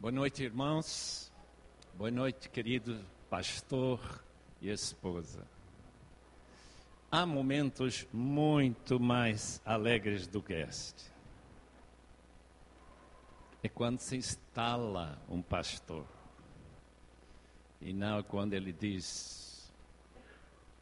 [0.00, 1.30] Boa noite, irmãos.
[1.94, 4.00] Boa noite, querido pastor
[4.60, 5.46] e esposa.
[7.14, 11.12] Há momentos muito mais alegres do que este.
[13.62, 16.06] É quando se instala um pastor.
[17.82, 19.70] E não quando ele diz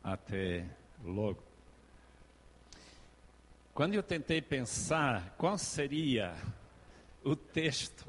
[0.05, 0.65] até
[1.03, 1.43] logo.
[3.75, 6.37] Quando eu tentei pensar qual seria
[7.25, 8.07] o texto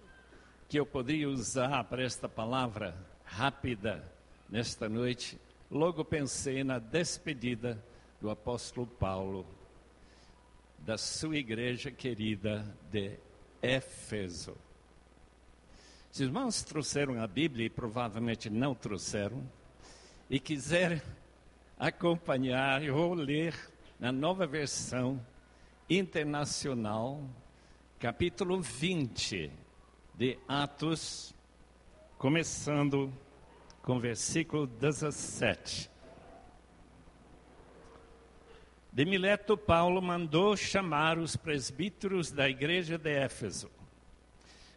[0.70, 2.96] que eu poderia usar para esta palavra
[3.26, 4.08] rápida
[4.48, 5.42] nesta noite,
[5.72, 7.84] logo pensei na despedida
[8.22, 9.46] do apóstolo Paulo
[10.78, 13.18] da sua igreja querida de
[13.62, 14.56] Éfeso.
[16.14, 19.44] Os irmãos trouxeram a Bíblia e provavelmente não trouxeram,
[20.30, 21.02] e quiserem
[21.80, 23.56] acompanhar, vou ler
[24.00, 25.20] na nova versão
[25.90, 27.24] internacional,
[28.00, 29.52] capítulo 20
[30.14, 31.34] de Atos,
[32.18, 33.12] começando
[33.82, 35.91] com versículo 17.
[38.92, 43.70] De Mileto, Paulo mandou chamar os presbíteros da igreja de Éfeso.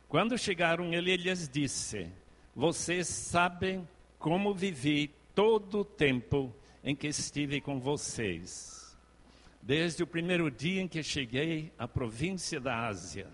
[0.08, 2.08] Quando chegaram, ele lhes disse:
[2.54, 3.88] Vocês sabem
[4.18, 8.96] como vivi todo o tempo em que estive com vocês,
[9.60, 13.26] desde o primeiro dia em que cheguei à província da Ásia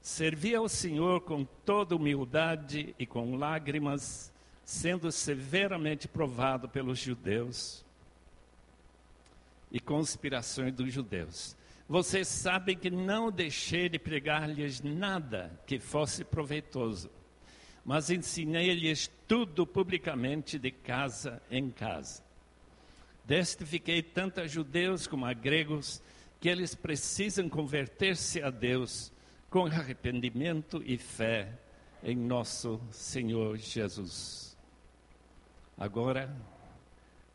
[0.00, 4.32] Servi ao Senhor com toda humildade e com lágrimas,
[4.64, 7.84] sendo severamente provado pelos judeus
[9.70, 11.56] e conspirações dos judeus.
[11.88, 17.10] Vocês sabem que não deixei de pregar-lhes nada que fosse proveitoso,
[17.84, 22.22] mas ensinei-lhes tudo publicamente de casa em casa.
[23.24, 26.02] Destifiquei tanto a judeus como a gregos
[26.40, 29.12] que eles precisam converter-se a Deus
[29.50, 31.58] com arrependimento e fé
[32.02, 34.56] em nosso Senhor Jesus.
[35.76, 36.34] Agora,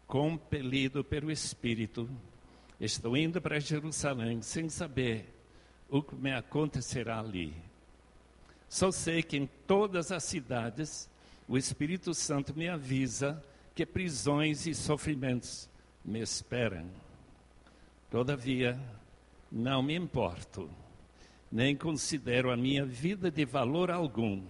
[0.07, 2.09] compelido pelo Espírito,
[2.79, 5.33] estou indo para Jerusalém sem saber
[5.89, 7.53] o que me acontecerá ali.
[8.67, 11.09] Só sei que em todas as cidades
[11.47, 13.43] o Espírito Santo me avisa
[13.73, 15.69] que prisões e sofrimentos
[16.03, 16.89] me esperam.
[18.09, 18.79] Todavia,
[19.51, 20.69] não me importo
[21.51, 24.43] nem considero a minha vida de valor algum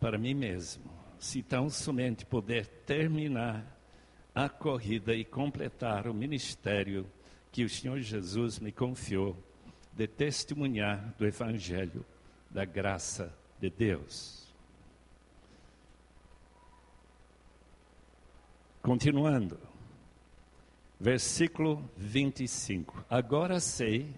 [0.00, 0.82] para mim mesmo,
[1.18, 3.64] se tão somente puder terminar
[4.44, 7.06] a corrida e completar o ministério
[7.52, 9.36] que o Senhor Jesus me confiou
[9.92, 12.06] de testemunhar do Evangelho
[12.48, 14.50] da graça de Deus.
[18.80, 19.58] Continuando,
[20.98, 23.04] versículo 25.
[23.10, 24.08] Agora sei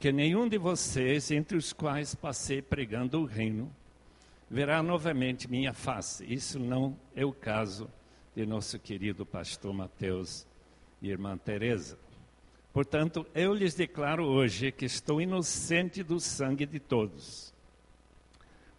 [0.00, 3.70] que nenhum de vocês, entre os quais passei pregando o reino,
[4.50, 6.24] verá novamente minha face.
[6.24, 7.88] Isso não é o caso
[8.34, 10.46] de nosso querido pastor Mateus
[11.02, 11.98] e irmã Teresa.
[12.72, 17.52] Portanto, eu lhes declaro hoje que estou inocente do sangue de todos.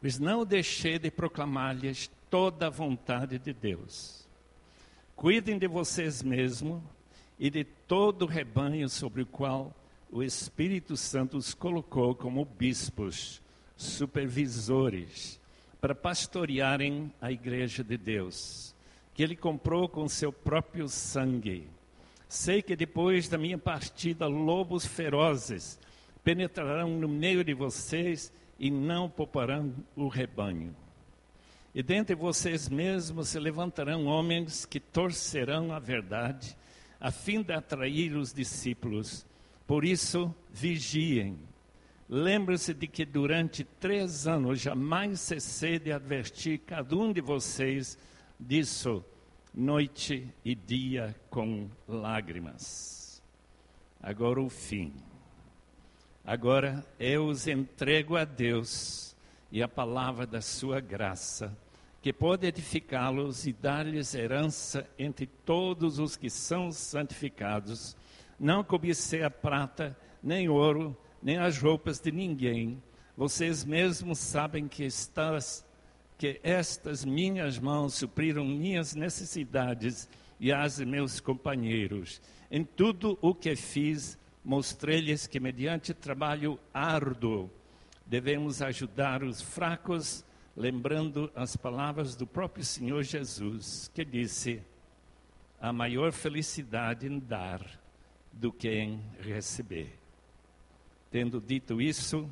[0.01, 4.25] Mas não deixei de proclamar-lhes toda a vontade de Deus.
[5.15, 6.81] Cuidem de vocês mesmos
[7.37, 9.75] e de todo o rebanho sobre o qual
[10.09, 13.41] o Espírito Santo os colocou como bispos,
[13.75, 15.39] supervisores,
[15.79, 18.75] para pastorearem a igreja de Deus,
[19.13, 21.67] que ele comprou com seu próprio sangue.
[22.27, 25.79] Sei que depois da minha partida, lobos ferozes
[26.23, 30.75] penetrarão no meio de vocês e não pouparão o rebanho.
[31.73, 36.55] E dentre vocês mesmos se levantarão homens que torcerão a verdade,
[36.99, 39.25] a fim de atrair os discípulos.
[39.65, 41.39] Por isso, vigiem.
[42.07, 47.97] Lembre-se de que durante três anos jamais cessei de advertir cada um de vocês
[48.41, 49.05] disso,
[49.53, 53.21] noite e dia com lágrimas.
[54.01, 54.93] Agora o fim.
[56.25, 59.15] Agora eu os entrego a Deus
[59.51, 61.55] e a palavra da sua graça,
[62.01, 67.95] que pode edificá-los e dar-lhes herança entre todos os que são santificados
[68.41, 72.81] não cobicei a prata, nem ouro, nem as roupas de ninguém.
[73.15, 75.63] Vocês mesmos sabem que, estas,
[76.21, 80.07] que estas minhas mãos supriram minhas necessidades
[80.39, 82.21] e as de meus companheiros.
[82.51, 87.49] Em tudo o que fiz, mostrei-lhes que, mediante trabalho árduo,
[88.05, 90.23] devemos ajudar os fracos,
[90.55, 94.61] lembrando as palavras do próprio Senhor Jesus, que disse:
[95.59, 97.65] a maior felicidade em dar
[98.31, 99.97] do que em receber.
[101.09, 102.29] Tendo dito isso,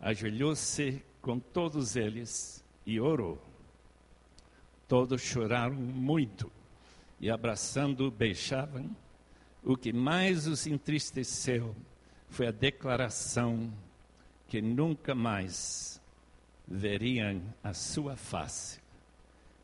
[0.00, 3.40] ajoelhou-se com todos eles e orou.
[4.88, 6.50] Todos choraram muito
[7.20, 8.94] e, abraçando, beijavam.
[9.62, 11.74] O que mais os entristeceu
[12.28, 13.72] foi a declaração
[14.48, 16.00] que nunca mais
[16.66, 18.80] veriam a sua face.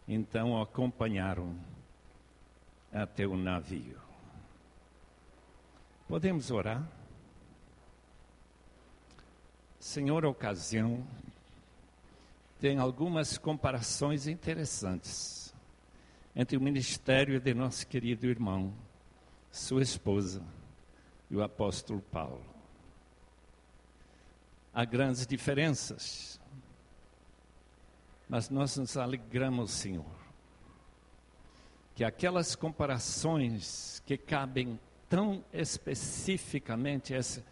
[0.07, 1.55] Então o acompanharam
[2.93, 3.99] até o navio.
[6.09, 6.89] Podemos orar?
[9.79, 11.07] Senhor, ocasião,
[12.61, 15.55] tem algumas comparações interessantes
[16.35, 18.73] entre o ministério de nosso querido irmão,
[19.51, 20.43] sua esposa
[21.31, 22.59] e o apóstolo Paulo
[24.79, 26.41] há grandes diferenças.
[28.29, 30.05] Mas nós nos alegramos, Senhor,
[31.97, 34.79] que aquelas comparações que cabem
[35.09, 37.43] tão especificamente esse,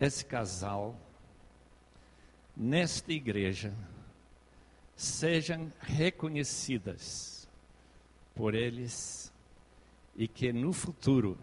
[0.00, 0.98] esse casal,
[2.56, 3.72] nesta igreja,
[4.96, 7.46] sejam reconhecidas
[8.34, 9.32] por eles
[10.16, 11.38] e que no futuro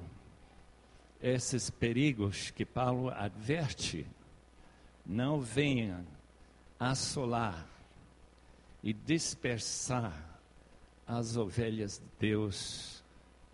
[1.21, 4.05] esses perigos que Paulo adverte
[5.05, 6.05] não venham
[6.79, 7.65] assolar
[8.83, 10.41] e dispersar
[11.07, 13.03] as ovelhas de Deus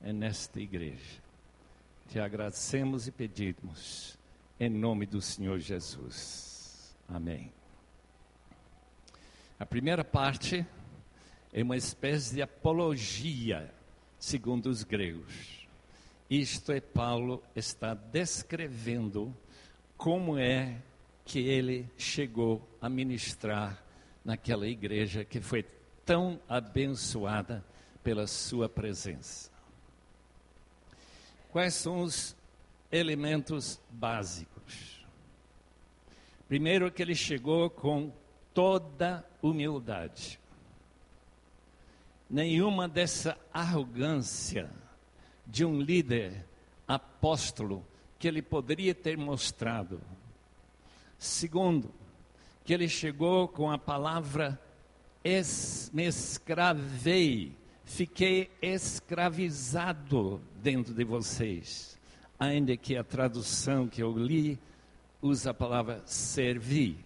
[0.02, 1.22] nesta igreja.
[2.08, 4.18] Te agradecemos e pedimos
[4.60, 6.96] em nome do Senhor Jesus.
[7.08, 7.59] Amém.
[9.60, 10.66] A primeira parte
[11.52, 13.70] é uma espécie de apologia,
[14.18, 15.68] segundo os gregos.
[16.30, 19.36] Isto é, Paulo está descrevendo
[19.98, 20.82] como é
[21.26, 23.84] que ele chegou a ministrar
[24.24, 25.66] naquela igreja que foi
[26.06, 27.62] tão abençoada
[28.02, 29.52] pela sua presença.
[31.52, 32.34] Quais são os
[32.90, 35.06] elementos básicos?
[36.48, 38.14] Primeiro, que ele chegou com
[38.54, 40.40] toda humildade.
[42.30, 44.70] Nenhuma dessa arrogância
[45.46, 46.46] de um líder
[46.88, 47.86] apóstolo
[48.20, 50.00] que ele poderia ter mostrado
[51.20, 51.92] Segundo,
[52.64, 54.58] que ele chegou com a palavra
[55.22, 57.52] es, me escravei,
[57.84, 62.00] fiquei escravizado dentro de vocês.
[62.40, 64.58] Ainda que a tradução que eu li
[65.22, 66.98] usa a palavra servi.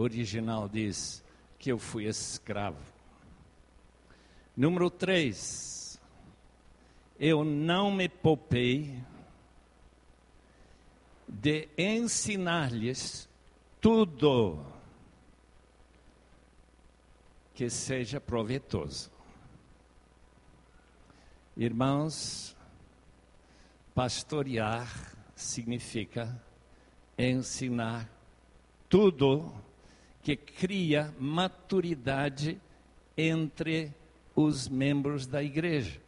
[0.00, 1.24] Original diz
[1.58, 2.78] que eu fui escravo.
[4.56, 6.00] Número 3.
[7.18, 9.02] Eu não me poupei
[11.26, 13.28] de ensinar-lhes
[13.80, 14.64] tudo
[17.52, 19.10] que seja proveitoso.
[21.56, 22.56] Irmãos,
[23.96, 26.40] pastorear significa
[27.18, 28.08] ensinar
[28.88, 29.66] tudo
[30.28, 32.60] que cria maturidade
[33.16, 33.94] entre
[34.36, 35.98] os membros da igreja.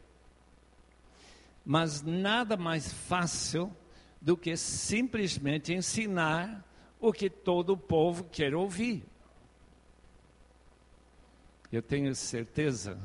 [1.65, 3.75] Mas nada mais fácil
[4.21, 6.63] do que simplesmente ensinar
[7.01, 9.03] o que todo o povo quer ouvir.
[11.73, 12.99] Eu tenho certeza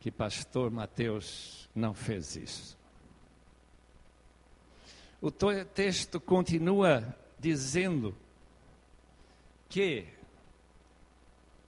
[0.00, 2.76] que pastor Mateus não fez isso.
[5.22, 8.12] O texto continua dizendo
[9.74, 10.06] que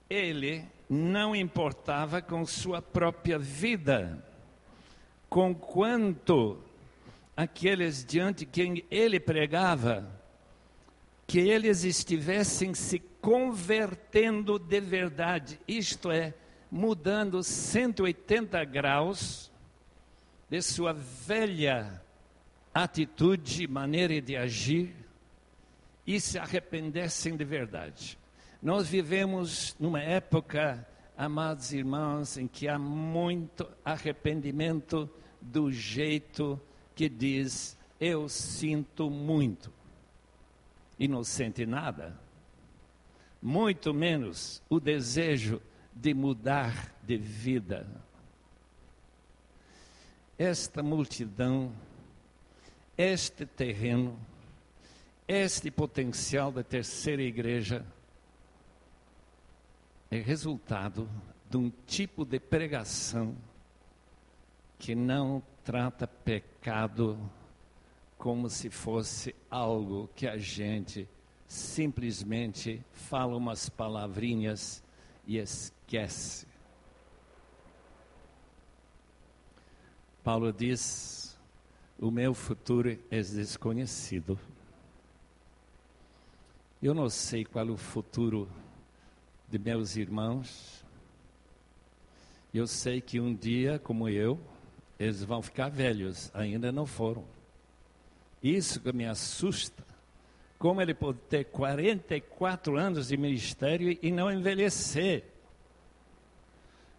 [0.08, 4.24] ele não importava com sua própria vida,
[5.28, 6.56] com quanto
[7.36, 10.08] aqueles diante quem ele pregava,
[11.26, 16.32] que eles estivessem se convertendo de verdade, isto é,
[16.70, 19.50] mudando 180 graus
[20.48, 22.00] de sua velha
[22.72, 25.05] atitude, maneira de agir
[26.06, 28.18] e se arrependessem de verdade.
[28.62, 30.86] Nós vivemos numa época,
[31.16, 36.60] amados irmãos, em que há muito arrependimento do jeito
[36.94, 39.72] que diz: Eu sinto muito,
[40.98, 42.18] e não sente nada,
[43.42, 45.60] muito menos o desejo
[45.94, 47.86] de mudar de vida.
[50.38, 51.72] Esta multidão,
[52.96, 54.18] este terreno,
[55.28, 57.84] este potencial da terceira igreja
[60.10, 61.08] é resultado
[61.50, 63.36] de um tipo de pregação
[64.78, 67.18] que não trata pecado
[68.16, 71.08] como se fosse algo que a gente
[71.46, 74.82] simplesmente fala umas palavrinhas
[75.26, 76.46] e esquece.
[80.22, 81.38] Paulo diz:
[81.98, 84.38] O meu futuro é desconhecido.
[86.86, 88.48] Eu não sei qual é o futuro
[89.48, 90.84] de meus irmãos.
[92.54, 94.38] Eu sei que um dia, como eu,
[94.96, 97.24] eles vão ficar velhos, ainda não foram.
[98.40, 99.84] Isso que me assusta.
[100.60, 105.24] Como ele pode ter 44 anos de ministério e não envelhecer?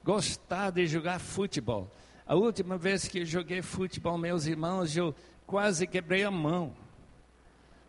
[0.03, 1.89] Gostar de jogar futebol.
[2.25, 5.15] A última vez que eu joguei futebol, meus irmãos, eu
[5.45, 6.75] quase quebrei a mão.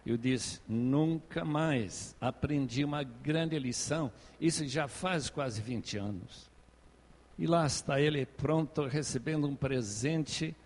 [0.09, 4.11] Eu disse, nunca mais aprendi uma grande lição.
[4.41, 6.51] Isso já faz quase 20 anos.
[7.39, 10.57] E lá está ele pronto, recebendo um presente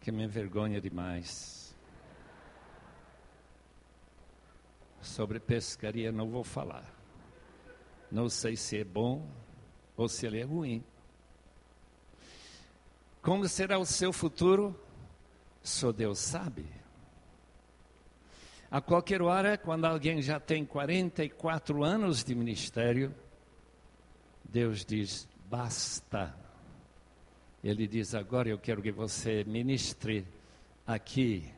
[0.00, 1.72] que me envergonha demais.
[5.00, 6.92] Sobre pescaria não vou falar.
[8.10, 9.24] Não sei se é bom
[9.96, 10.82] ou se ele é ruim.
[13.22, 14.76] Como será o seu futuro?
[15.62, 16.81] Só Deus sabe.
[18.72, 23.14] A qualquer hora, quando alguém já tem 44 anos de ministério,
[24.42, 26.34] Deus diz: basta.
[27.62, 30.26] Ele diz: agora eu quero que você ministre
[30.86, 31.52] aqui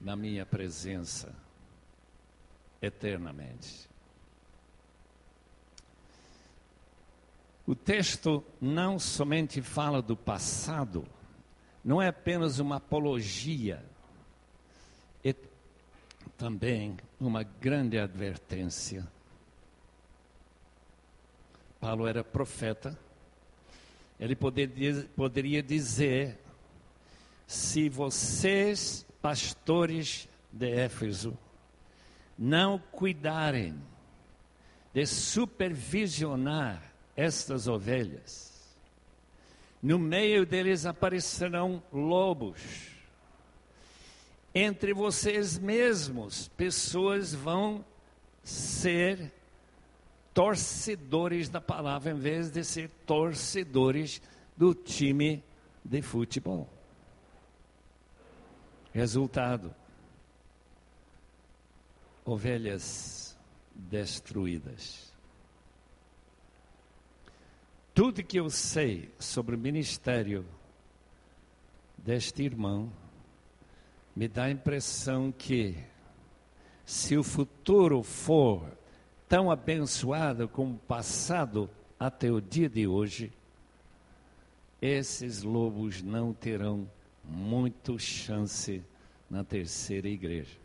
[0.00, 1.32] na minha presença
[2.82, 3.88] eternamente.
[7.64, 11.06] O texto não somente fala do passado,
[11.84, 13.88] não é apenas uma apologia
[16.40, 19.06] também uma grande advertência.
[21.78, 22.98] Paulo era profeta,
[24.18, 26.38] ele poderia, dizer:
[27.46, 31.36] se vocês, pastores de Éfeso,
[32.38, 33.78] não cuidarem
[34.94, 36.82] de supervisionar
[37.14, 38.66] estas ovelhas,
[39.82, 42.99] no meio deles aparecerão lobos
[44.54, 47.84] entre vocês mesmos, pessoas vão
[48.42, 49.32] ser
[50.34, 54.20] torcedores da palavra, em vez de ser torcedores
[54.56, 55.42] do time
[55.84, 56.68] de futebol.
[58.92, 59.74] Resultado:
[62.24, 63.38] ovelhas
[63.74, 65.10] destruídas.
[67.94, 70.46] Tudo que eu sei sobre o ministério
[71.98, 72.90] deste irmão
[74.20, 75.74] me dá a impressão que,
[76.84, 78.70] se o futuro for
[79.26, 83.32] tão abençoado como o passado até o dia de hoje,
[84.82, 86.86] esses lobos não terão
[87.24, 88.84] muito chance
[89.30, 90.58] na terceira igreja.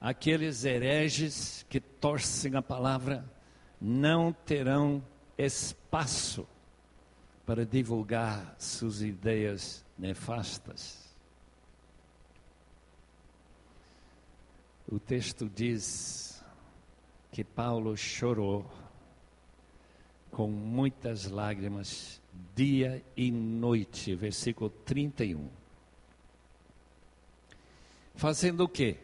[0.00, 3.22] Aqueles hereges que torcem a palavra
[3.78, 5.04] não terão
[5.36, 6.48] espaço
[7.44, 11.05] para divulgar suas ideias nefastas.
[14.88, 16.44] O texto diz
[17.32, 18.64] que Paulo chorou
[20.30, 22.20] com muitas lágrimas,
[22.54, 25.48] dia e noite, versículo 31.
[28.14, 28.96] Fazendo o quê?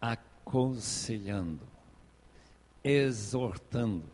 [0.00, 1.60] Aconselhando,
[2.82, 4.10] exortando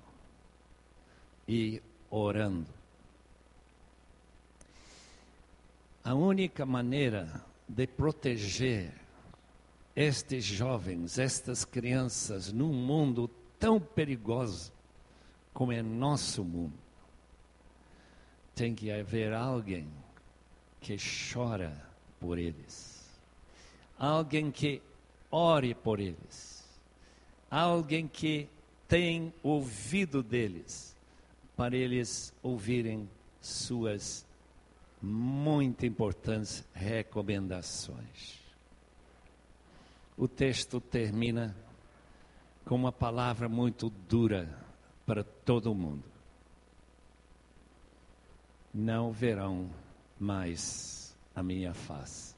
[1.49, 1.80] e
[2.11, 2.68] orando.
[6.05, 9.05] A única maneira de proteger
[9.97, 14.70] estes jovens, estas crianças, num mundo tão perigoso
[15.55, 16.78] como é nosso mundo,
[18.55, 19.88] tem que haver alguém
[20.82, 20.97] que
[21.32, 21.74] chora
[22.20, 23.09] por eles,
[23.99, 24.82] alguém que
[25.30, 26.62] ore por eles,
[27.51, 28.49] alguém que
[28.86, 30.94] tem ouvido deles,
[31.57, 33.09] para eles ouvirem
[33.40, 34.26] suas
[35.01, 38.36] muito importantes recomendações.
[40.16, 41.54] O texto termina
[42.64, 44.48] com uma palavra muito dura
[45.04, 46.04] para todo mundo.
[48.72, 49.70] Não verão
[50.18, 52.34] mais a minha face.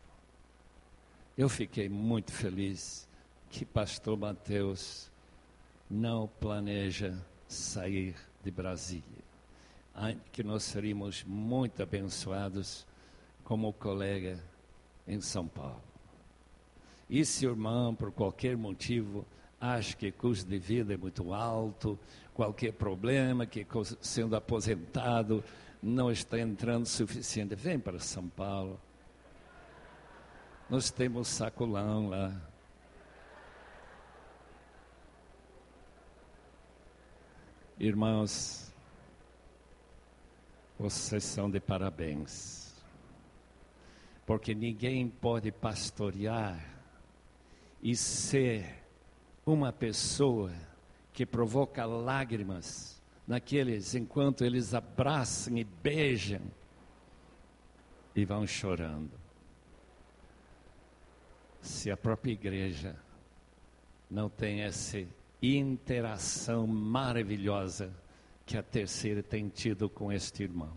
[1.37, 3.09] Eu fiquei muito feliz
[3.49, 5.09] que pastor Mateus
[5.89, 7.17] não planeja
[7.47, 9.25] sair de Brasília.
[10.33, 12.87] Que nós seríamos muito abençoados
[13.45, 14.43] como colega
[15.07, 15.88] em São Paulo.
[17.09, 19.27] E se o irmão, por qualquer motivo,
[19.61, 21.99] acha que o custo de vida é muito alto,
[22.35, 23.67] qualquer problema, que
[24.01, 25.43] sendo aposentado
[25.83, 28.79] não está entrando suficiente, vem para São Paulo.
[30.69, 32.41] Nós temos sacolão lá.
[37.79, 38.73] Irmãos,
[40.79, 42.75] vocês são de parabéns.
[44.27, 46.78] Porque ninguém pode pastorear
[47.83, 48.83] e ser
[49.47, 50.53] uma pessoa
[51.13, 56.43] que provoca lágrimas naqueles enquanto eles abraçam e beijam
[58.15, 59.13] e vão chorando.
[61.61, 62.97] Se a própria igreja
[64.11, 64.99] não tem essa
[65.43, 67.93] interação maravilhosa
[68.47, 70.73] que a terceira tem tido com este irmão.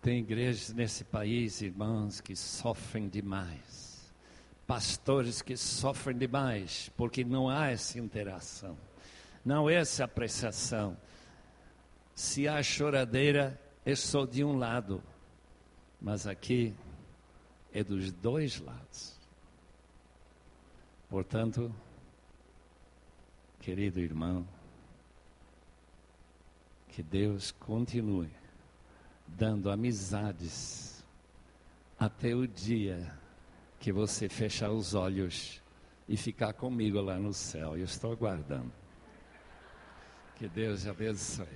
[0.00, 3.71] Tem igrejas nesse país, irmãos, que sofrem demais.
[4.72, 8.74] Pastores que sofrem demais, porque não há essa interação,
[9.44, 10.96] não há essa apreciação.
[12.14, 15.02] Se há choradeira, é só de um lado,
[16.00, 16.74] mas aqui
[17.70, 19.14] é dos dois lados.
[21.06, 21.70] Portanto,
[23.60, 24.48] querido irmão,
[26.88, 28.32] que Deus continue
[29.28, 31.04] dando amizades
[31.98, 33.20] até o dia
[33.82, 35.60] que você fechar os olhos
[36.08, 37.76] e ficar comigo lá no céu.
[37.76, 38.70] Eu estou aguardando.
[40.36, 41.48] Que Deus abençoe.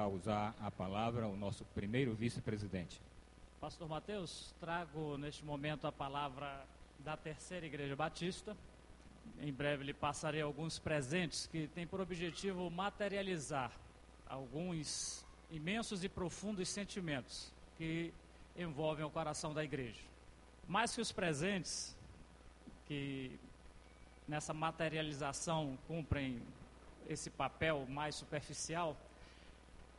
[0.00, 3.00] Irá usar a palavra, o nosso primeiro vice-presidente.
[3.60, 6.64] Pastor Mateus, trago neste momento a palavra
[7.00, 8.56] da Terceira Igreja Batista.
[9.40, 13.70] Em breve lhe passarei alguns presentes que têm por objetivo materializar
[14.26, 18.12] alguns imensos e profundos sentimentos que
[18.56, 20.00] envolvem o coração da igreja.
[20.66, 21.94] Mais que os presentes,
[22.86, 23.38] que
[24.26, 26.40] nessa materialização cumprem
[27.08, 28.96] esse papel mais superficial,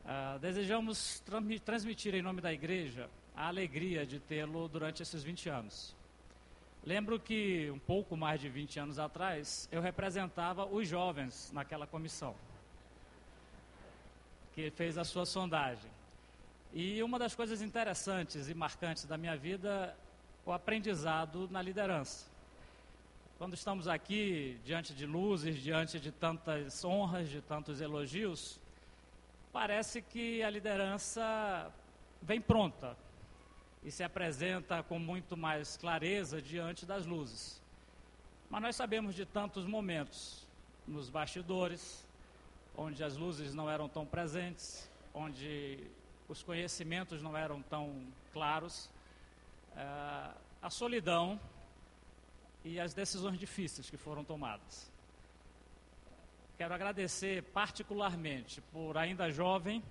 [0.04, 1.22] uh, desejamos
[1.64, 5.96] transmitir em nome da igreja a alegria de tê-lo durante esses 20 anos.
[6.84, 12.34] Lembro que um pouco mais de 20 anos atrás, eu representava os jovens naquela comissão
[14.54, 15.90] que fez a sua sondagem.
[16.72, 19.96] E uma das coisas interessantes e marcantes da minha vida,
[20.44, 22.26] o aprendizado na liderança.
[23.38, 28.60] Quando estamos aqui diante de luzes, diante de tantas honras, de tantos elogios,
[29.52, 31.70] parece que a liderança
[32.22, 32.96] vem pronta
[33.84, 37.60] e se apresenta com muito mais clareza diante das luzes.
[38.48, 40.46] Mas nós sabemos de tantos momentos
[40.86, 42.06] nos bastidores,
[42.76, 45.78] onde as luzes não eram tão presentes, onde
[46.28, 48.86] os conhecimentos não eram tão claros,
[49.72, 51.40] uh, a solidão
[52.64, 54.91] e as decisões difíceis que foram tomadas.
[56.56, 59.82] Quero agradecer particularmente por, ainda jovem,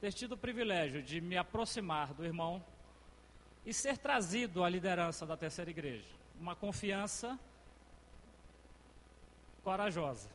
[0.00, 2.62] ter tido o privilégio de me aproximar do irmão
[3.64, 6.08] e ser trazido à liderança da terceira igreja.
[6.38, 7.38] Uma confiança
[9.62, 10.28] corajosa.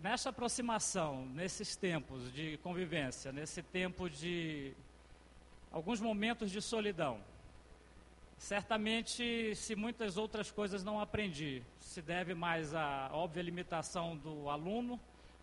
[0.00, 4.74] Nessa aproximação, nesses tempos de convivência, nesse tempo de
[5.70, 7.20] alguns momentos de solidão,
[8.42, 14.98] certamente, se muitas outras coisas não aprendi, se deve mais à óbvia limitação do aluno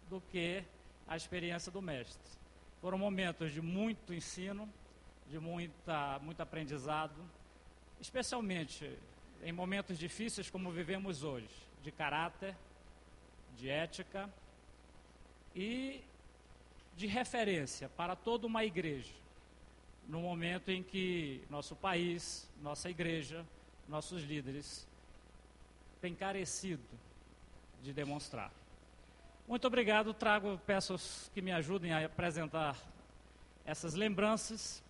[0.10, 0.62] do que
[1.08, 2.30] à experiência do mestre.
[2.82, 4.68] Foram momentos de muito ensino,
[5.30, 7.16] de muita, muito aprendizado,
[8.02, 8.94] especialmente
[9.44, 12.54] em momentos difíceis como vivemos hoje, de caráter,
[13.56, 14.30] de ética
[15.56, 16.04] e
[16.98, 19.14] de referência para toda uma igreja,
[20.10, 23.46] no momento em que nosso país, nossa igreja,
[23.88, 24.88] nossos líderes
[26.02, 26.84] têm carecido
[27.84, 28.52] de demonstrar.
[29.48, 30.96] Muito obrigado, trago, peço
[31.32, 32.76] que me ajudem a apresentar
[33.64, 34.82] essas lembranças.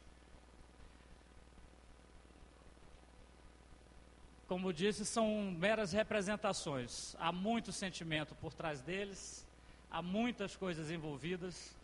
[4.48, 7.14] Como disse, são meras representações.
[7.20, 9.46] Há muito sentimento por trás deles,
[9.92, 11.76] há muitas coisas envolvidas.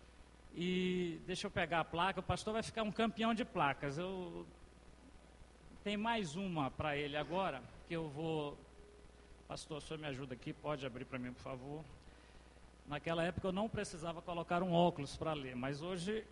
[0.55, 3.97] E deixa eu pegar a placa, o pastor vai ficar um campeão de placas.
[3.97, 4.45] Eu
[5.83, 8.57] tem mais uma para ele agora, que eu vou
[9.47, 11.83] Pastor, o senhor me ajuda aqui, pode abrir para mim, por favor.
[12.87, 16.25] Naquela época eu não precisava colocar um óculos para ler, mas hoje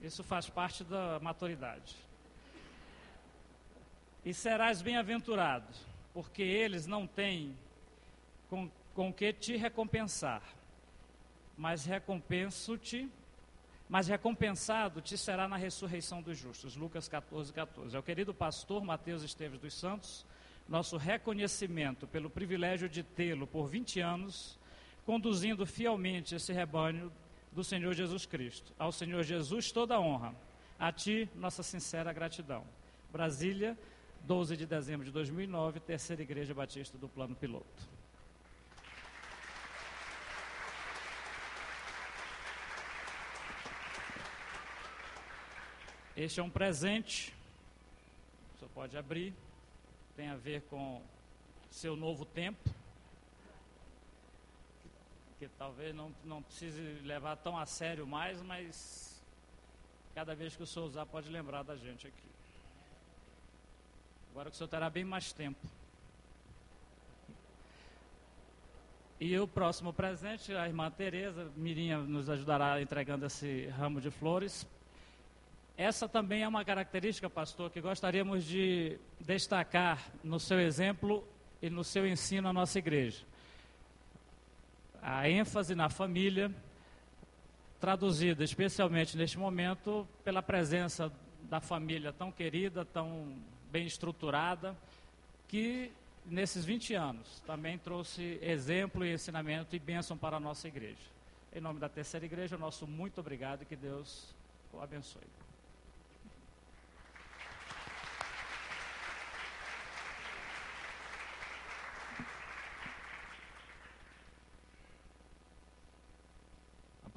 [0.00, 1.94] isso faz parte da maturidade.
[4.24, 5.68] E serás bem-aventurado,
[6.14, 7.54] porque eles não têm
[8.48, 10.42] com com que te recompensar.
[11.56, 13.08] Mas recompenso-te,
[13.88, 16.76] mas recompensado te será na ressurreição dos justos.
[16.76, 17.96] Lucas 14, 14.
[17.96, 20.26] É o querido pastor Mateus Esteves dos Santos,
[20.68, 24.58] nosso reconhecimento pelo privilégio de tê-lo por 20 anos,
[25.04, 27.12] conduzindo fielmente esse rebanho
[27.52, 28.72] do Senhor Jesus Cristo.
[28.78, 30.34] Ao Senhor Jesus toda a honra.
[30.78, 32.64] A ti, nossa sincera gratidão.
[33.10, 33.78] Brasília,
[34.24, 37.95] 12 de dezembro de 2009, Terceira Igreja Batista do Plano Piloto.
[46.16, 47.34] Este é um presente,
[48.58, 49.34] senhor pode abrir,
[50.16, 51.02] tem a ver com
[51.70, 52.70] seu novo tempo,
[55.38, 59.22] que talvez não, não precise levar tão a sério mais, mas
[60.14, 62.28] cada vez que o senhor usar pode lembrar da gente aqui.
[64.30, 65.60] Agora que o senhor terá bem mais tempo.
[69.20, 74.66] E o próximo presente, a irmã Tereza Mirinha nos ajudará entregando esse ramo de flores
[75.76, 81.22] essa também é uma característica, pastor, que gostaríamos de destacar no seu exemplo
[81.60, 83.22] e no seu ensino à nossa igreja.
[85.02, 86.50] A ênfase na família,
[87.78, 91.12] traduzida especialmente neste momento pela presença
[91.42, 93.36] da família tão querida, tão
[93.70, 94.74] bem estruturada,
[95.46, 95.92] que
[96.24, 100.96] nesses 20 anos também trouxe exemplo e ensinamento e bênção para a nossa igreja.
[101.54, 104.34] Em nome da terceira igreja, nosso muito obrigado e que Deus
[104.72, 105.45] o abençoe.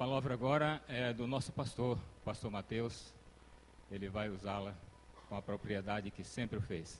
[0.00, 3.12] Palavra agora é do nosso pastor, pastor Mateus.
[3.92, 4.74] Ele vai usá-la
[5.28, 6.98] com a propriedade que sempre o fez.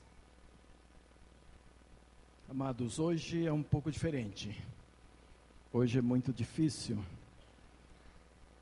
[2.47, 4.55] Amados, hoje é um pouco diferente.
[5.73, 7.03] Hoje é muito difícil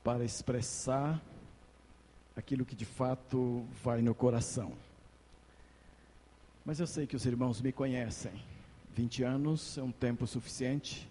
[0.02, 1.20] para expressar
[2.34, 4.72] aquilo que de fato vai no coração.
[6.64, 8.32] Mas eu sei que os irmãos me conhecem.
[8.94, 11.06] 20 anos é um tempo suficiente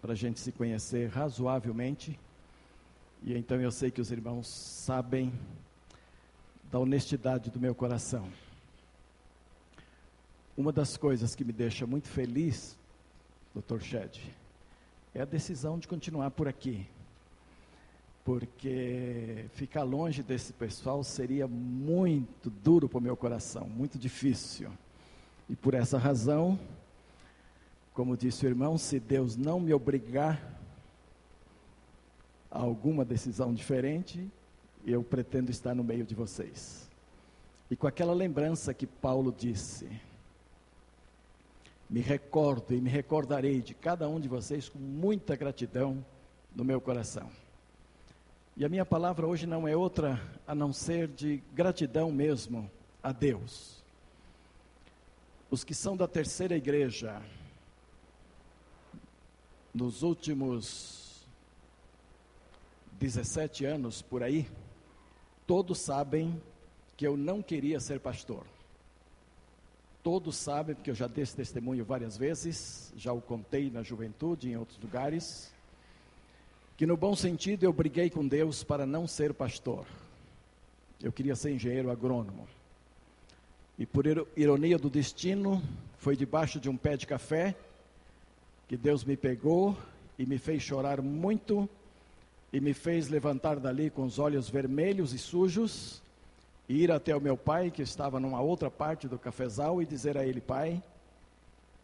[0.00, 2.18] para a gente se conhecer razoavelmente.
[3.22, 5.32] E então eu sei que os irmãos sabem
[6.70, 8.28] da honestidade do meu coração.
[10.56, 12.76] Uma das coisas que me deixa muito feliz,
[13.54, 13.80] Dr.
[13.80, 14.20] Shed,
[15.14, 16.86] é a decisão de continuar por aqui.
[18.24, 24.70] Porque ficar longe desse pessoal seria muito duro para o meu coração, muito difícil.
[25.48, 26.58] E por essa razão,
[27.94, 30.55] como disse o irmão, se Deus não me obrigar
[32.50, 34.26] alguma decisão diferente,
[34.86, 36.88] eu pretendo estar no meio de vocês.
[37.70, 39.88] E com aquela lembrança que Paulo disse,
[41.88, 46.04] me recordo e me recordarei de cada um de vocês com muita gratidão
[46.54, 47.28] no meu coração.
[48.56, 52.70] E a minha palavra hoje não é outra a não ser de gratidão mesmo
[53.02, 53.84] a Deus.
[55.50, 57.20] Os que são da terceira igreja,
[59.74, 61.05] nos últimos
[62.98, 64.48] 17 anos por aí,
[65.46, 66.40] todos sabem
[66.96, 68.44] que eu não queria ser pastor.
[70.02, 74.48] Todos sabem, porque eu já dei esse testemunho várias vezes, já o contei na juventude,
[74.48, 75.52] em outros lugares,
[76.76, 79.84] que no bom sentido eu briguei com Deus para não ser pastor.
[81.02, 82.46] Eu queria ser engenheiro agrônomo.
[83.78, 84.06] E por
[84.36, 85.62] ironia do destino,
[85.98, 87.54] foi debaixo de um pé de café
[88.68, 89.76] que Deus me pegou
[90.18, 91.68] e me fez chorar muito
[92.52, 96.02] e me fez levantar dali com os olhos vermelhos e sujos
[96.68, 100.16] e ir até o meu pai, que estava numa outra parte do cafezal, e dizer
[100.18, 100.82] a ele: Pai,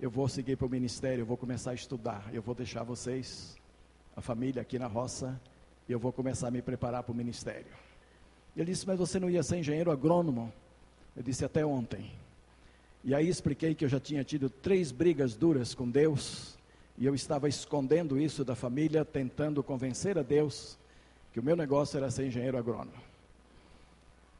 [0.01, 3.56] eu vou seguir para o ministério, eu vou começar a estudar, eu vou deixar vocês,
[4.16, 5.40] a família aqui na roça,
[5.89, 7.72] e eu vou começar a me preparar para o ministério.
[8.56, 10.52] Ele disse: Mas você não ia ser engenheiro agrônomo?
[11.16, 12.10] Eu disse: Até ontem.
[13.05, 16.56] E aí expliquei que eu já tinha tido três brigas duras com Deus,
[17.03, 20.79] e eu estava escondendo isso da família, tentando convencer a Deus
[21.33, 22.93] que o meu negócio era ser engenheiro agrônomo.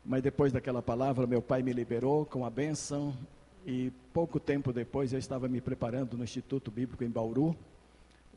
[0.05, 3.19] Mas depois daquela palavra, meu pai me liberou com a bênção
[3.67, 7.57] e pouco tempo depois eu estava me preparando no Instituto Bíblico em Bauru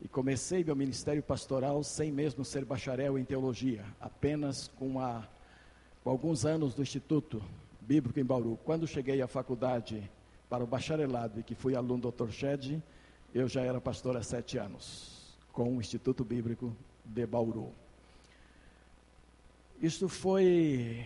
[0.02, 5.22] e comecei meu ministério pastoral sem mesmo ser bacharel em teologia, apenas com, a,
[6.02, 7.40] com alguns anos do Instituto
[7.80, 8.58] Bíblico em Bauru.
[8.64, 10.02] Quando cheguei à faculdade
[10.50, 12.32] para o bacharelado e que fui aluno do Dr.
[12.32, 12.82] Shed,
[13.34, 16.74] eu já era pastor há sete anos, com o Instituto Bíblico
[17.04, 17.72] de Bauru.
[19.80, 21.04] Isso foi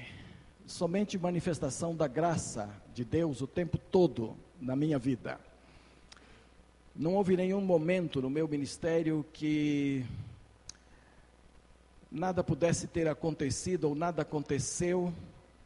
[0.66, 5.40] somente manifestação da graça de Deus o tempo todo na minha vida.
[6.94, 10.04] Não houve nenhum momento no meu ministério que
[12.10, 15.12] nada pudesse ter acontecido ou nada aconteceu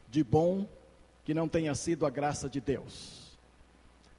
[0.09, 0.67] de bom
[1.23, 3.24] que não tenha sido a graça de Deus.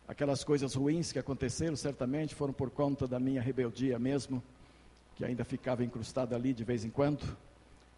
[0.09, 4.43] Aquelas coisas ruins que aconteceram certamente foram por conta da minha rebeldia mesmo,
[5.17, 7.37] que ainda ficava incrustada ali de vez em quando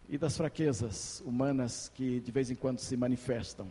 [0.09, 3.67] e das fraquezas humanas que de vez em quando se manifestam.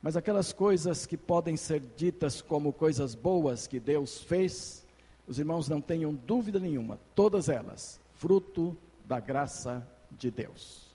[0.00, 4.86] Mas aquelas coisas que podem ser ditas como coisas boas que Deus fez,
[5.26, 8.74] os irmãos não tenham dúvida nenhuma, todas elas, fruto
[9.04, 10.86] da graça de Deus.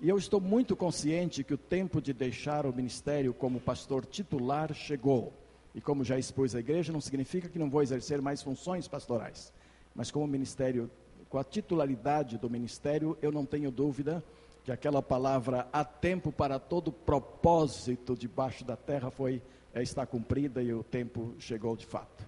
[0.00, 4.74] E eu estou muito consciente que o tempo de deixar o ministério como pastor titular
[4.74, 5.32] chegou.
[5.74, 9.52] E como já expus a igreja, não significa que não vou exercer mais funções pastorais.
[9.94, 10.90] Mas como ministério
[11.28, 14.22] com a titularidade do ministério, eu não tenho dúvida
[14.64, 19.40] que aquela palavra há tempo para todo propósito debaixo da terra foi
[19.72, 22.26] é, está cumprida e o tempo chegou de fato.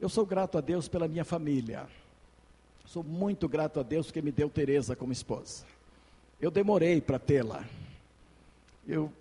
[0.00, 1.88] Eu sou grato a Deus pela minha família.
[2.86, 5.64] Sou muito grato a Deus porque me deu Teresa como esposa.
[6.40, 7.64] Eu demorei para tê-la.
[8.86, 9.12] Eu,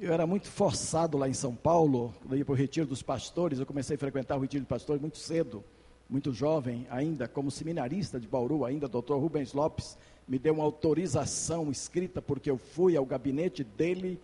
[0.00, 3.66] eu era muito forçado lá em São Paulo, ia para o retiro dos pastores, eu
[3.66, 5.64] comecei a frequentar o retiro dos pastores muito cedo
[6.08, 9.96] muito jovem ainda, como seminarista de Bauru, ainda, doutor Rubens Lopes,
[10.28, 14.20] me deu uma autorização escrita, porque eu fui ao gabinete dele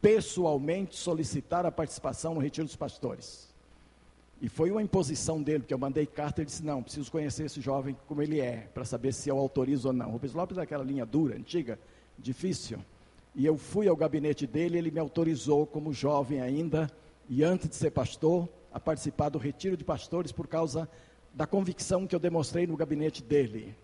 [0.00, 3.48] pessoalmente solicitar a participação no Retiro dos Pastores.
[4.40, 7.60] E foi uma imposição dele, porque eu mandei carta ele disse: Não, preciso conhecer esse
[7.60, 10.10] jovem como ele é, para saber se eu autorizo ou não.
[10.10, 11.78] Rubens Lopes é aquela linha dura, antiga,
[12.18, 12.80] difícil.
[13.34, 16.90] E eu fui ao gabinete dele, ele me autorizou, como jovem ainda,
[17.28, 20.88] e antes de ser pastor, a participar do retiro de pastores por causa
[21.32, 23.74] da convicção que eu demonstrei no gabinete dele.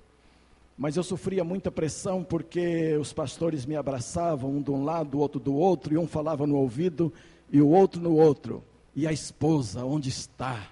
[0.77, 5.21] mas eu sofria muita pressão porque os pastores me abraçavam, um de um lado, o
[5.21, 7.13] outro do outro, e um falava no ouvido
[7.51, 8.63] e o outro no outro.
[8.95, 10.69] E a esposa, onde está?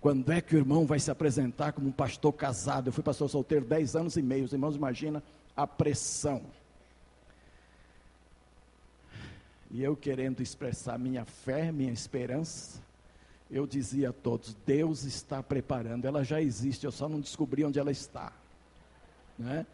[0.00, 2.88] Quando é que o irmão vai se apresentar como um pastor casado?
[2.88, 5.20] Eu fui pastor solteiro 10 anos e meio, os irmãos imaginam
[5.56, 6.42] a pressão.
[9.74, 12.80] E eu querendo expressar minha fé, minha esperança,
[13.50, 17.80] eu dizia a todos: Deus está preparando, ela já existe, eu só não descobri onde
[17.80, 18.32] ela está.
[19.36, 19.66] Né?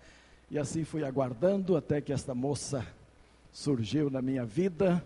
[0.51, 2.83] E assim fui aguardando até que esta moça
[3.53, 5.05] surgiu na minha vida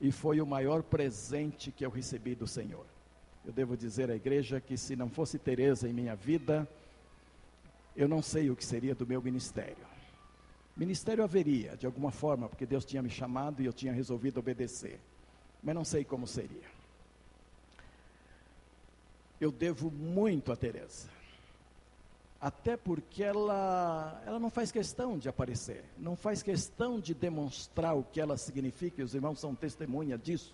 [0.00, 2.86] e foi o maior presente que eu recebi do Senhor.
[3.44, 6.66] Eu devo dizer à igreja que se não fosse Teresa em minha vida,
[7.94, 9.91] eu não sei o que seria do meu ministério.
[10.76, 14.98] Ministério haveria, de alguma forma, porque Deus tinha me chamado e eu tinha resolvido obedecer.
[15.62, 16.70] Mas não sei como seria.
[19.40, 21.08] Eu devo muito a Teresa
[22.42, 28.02] até porque ela, ela não faz questão de aparecer, não faz questão de demonstrar o
[28.02, 30.52] que ela significa, e os irmãos são testemunha disso.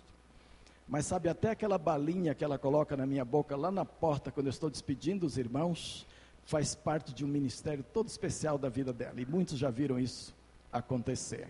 [0.87, 4.45] Mas sabe, até aquela balinha que ela coloca na minha boca lá na porta, quando
[4.45, 6.05] eu estou despedindo os irmãos,
[6.49, 10.33] faz parte de um ministério todo especial da vida dela, e muitos já viram isso
[10.71, 11.47] acontecer.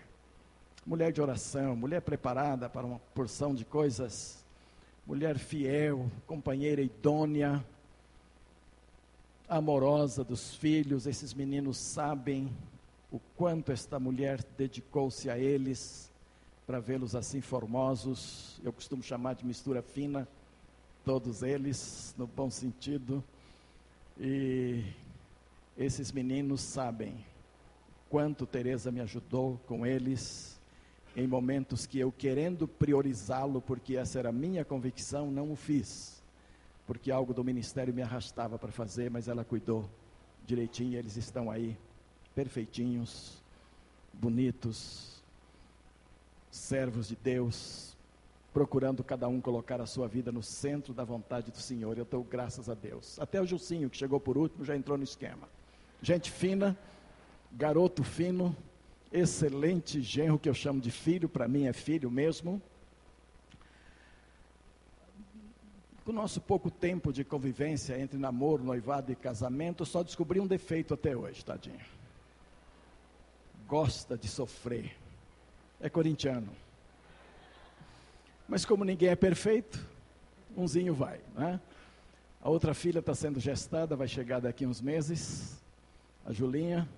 [0.86, 4.44] Mulher de oração, mulher preparada para uma porção de coisas,
[5.06, 7.64] mulher fiel, companheira idônea,
[9.48, 12.52] amorosa dos filhos, esses meninos sabem
[13.10, 16.12] o quanto esta mulher dedicou-se a eles
[16.66, 18.60] para vê-los assim formosos.
[18.62, 20.28] Eu costumo chamar de mistura fina,
[21.06, 23.24] todos eles, no bom sentido.
[24.20, 24.84] E
[25.76, 27.24] esses meninos sabem
[28.08, 30.60] quanto Teresa me ajudou com eles
[31.16, 36.20] em momentos que eu querendo priorizá-lo, porque essa era a minha convicção, não o fiz
[36.90, 39.88] porque algo do ministério me arrastava para fazer, mas ela cuidou
[40.44, 41.78] direitinho, eles estão aí,
[42.34, 43.40] perfeitinhos,
[44.12, 45.22] bonitos,
[46.50, 47.96] servos de Deus,
[48.52, 51.96] procurando cada um colocar a sua vida no centro da vontade do Senhor.
[51.96, 53.18] Eu dou graças a Deus.
[53.18, 55.48] Até o Jucinho, que chegou por último, já entrou no esquema.
[56.02, 56.76] Gente fina,
[57.52, 58.56] garoto fino,
[59.12, 62.60] excelente genro que eu chamo de filho, para mim é filho mesmo.
[66.04, 70.46] Com o nosso pouco tempo de convivência entre namoro, noivado e casamento, só descobri um
[70.46, 71.78] defeito até hoje, tadinho.
[73.68, 74.96] Gosta de sofrer.
[75.80, 76.48] É corintiano.
[78.50, 79.82] Mas como ninguém é perfeito,
[80.56, 81.60] umzinho vai, né?
[82.42, 85.58] A outra filha está sendo gestada, vai chegar daqui uns meses,
[86.26, 86.88] a Julinha.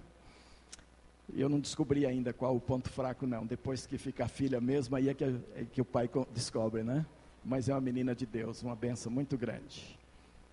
[1.35, 3.45] E eu não descobri ainda qual o ponto fraco, não.
[3.45, 7.05] Depois que fica a filha mesmo, aí é que, é que o pai descobre, né?
[7.45, 9.99] mas é uma menina de Deus, uma benção muito grande.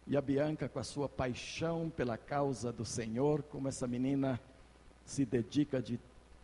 [0.07, 4.37] E a Bianca, com a sua paixão pela causa do Senhor, como essa menina
[5.05, 5.97] se dedica de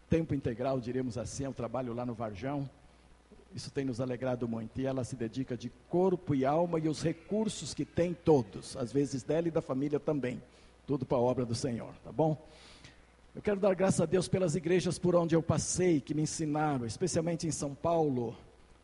[0.10, 2.69] tempo integral, diremos assim, ao trabalho lá no Varjão,
[3.56, 4.82] isso tem nos alegrado muito.
[4.82, 8.91] E ela se dedica de corpo e alma e os recursos que tem todos, às
[8.91, 10.44] vezes dela e da família também,
[10.86, 12.38] tudo para a obra do Senhor, tá bom?
[13.34, 16.86] Eu quero dar graças a Deus pelas igrejas por onde eu passei, que me ensinaram,
[16.86, 18.36] especialmente em São Paulo,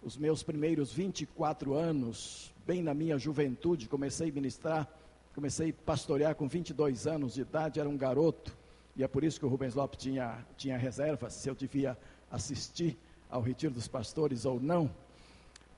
[0.01, 4.87] os meus primeiros 24 anos, bem na minha juventude, comecei a ministrar,
[5.35, 8.57] comecei a pastorear com 22 anos de idade, era um garoto,
[8.95, 11.97] e é por isso que o Rubens Lopes tinha, tinha reservas, se eu devia
[12.29, 12.97] assistir
[13.31, 14.91] ao retiro dos pastores ou não.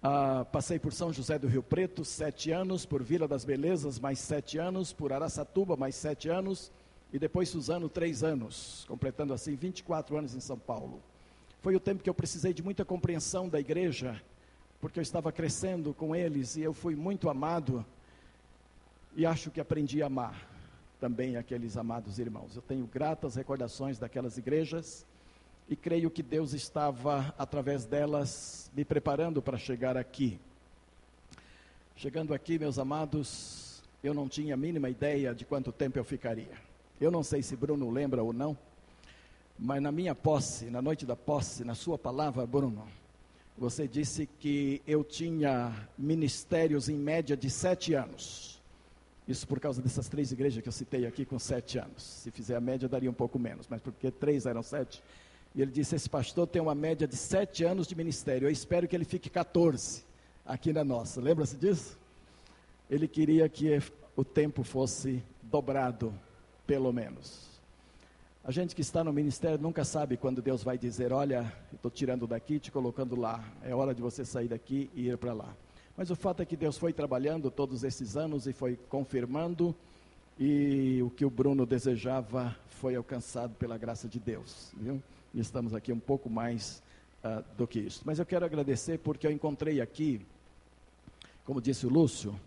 [0.01, 4.19] Ah, passei por São José do Rio Preto, sete anos, por Vila das Belezas, mais
[4.19, 6.71] sete anos, por Araçatuba, mais sete anos,
[7.13, 10.99] e depois Suzano, três anos, completando assim 24 anos em São Paulo.
[11.61, 14.21] Foi o tempo que eu precisei de muita compreensão da igreja,
[14.81, 17.85] porque eu estava crescendo com eles e eu fui muito amado.
[19.15, 20.49] E acho que aprendi a amar
[20.99, 22.55] também aqueles amados irmãos.
[22.55, 25.05] Eu tenho gratas recordações daquelas igrejas
[25.73, 30.39] e creio que Deus estava, através delas, me preparando para chegar aqui.
[31.95, 36.55] Chegando aqui, meus amados, eu não tinha a mínima ideia de quanto tempo eu ficaria.
[37.01, 38.55] Eu não sei se Bruno lembra ou não,
[39.57, 42.87] mas na minha posse, na noite da posse, na sua palavra, Bruno,
[43.57, 48.61] você disse que eu tinha ministérios em média de sete anos.
[49.27, 52.03] Isso por causa dessas três igrejas que eu citei aqui com sete anos.
[52.03, 55.01] Se fizer a média, daria um pouco menos, mas porque três eram sete.
[55.55, 58.47] E ele disse: Esse pastor tem uma média de sete anos de ministério.
[58.47, 60.03] Eu espero que ele fique 14
[60.45, 61.21] aqui na nossa.
[61.21, 61.97] Lembra-se disso?
[62.89, 63.81] Ele queria que
[64.15, 66.13] o tempo fosse dobrado,
[66.65, 67.53] pelo menos.
[68.43, 72.27] A gente que está no ministério nunca sabe quando Deus vai dizer: Olha, estou tirando
[72.27, 73.43] daqui, te colocando lá.
[73.63, 75.55] É hora de você sair daqui e ir para lá.
[75.95, 79.75] Mas o fato é que Deus foi trabalhando todos esses anos e foi confirmando.
[80.39, 85.01] e o que o Bruno desejava foi alcançado pela graça de Deus, viu?
[85.33, 86.83] E estamos aqui um pouco mais
[87.23, 88.01] uh, do que isso.
[88.05, 90.21] Mas eu quero agradecer porque eu encontrei aqui,
[91.45, 92.39] como disse o Lúcio,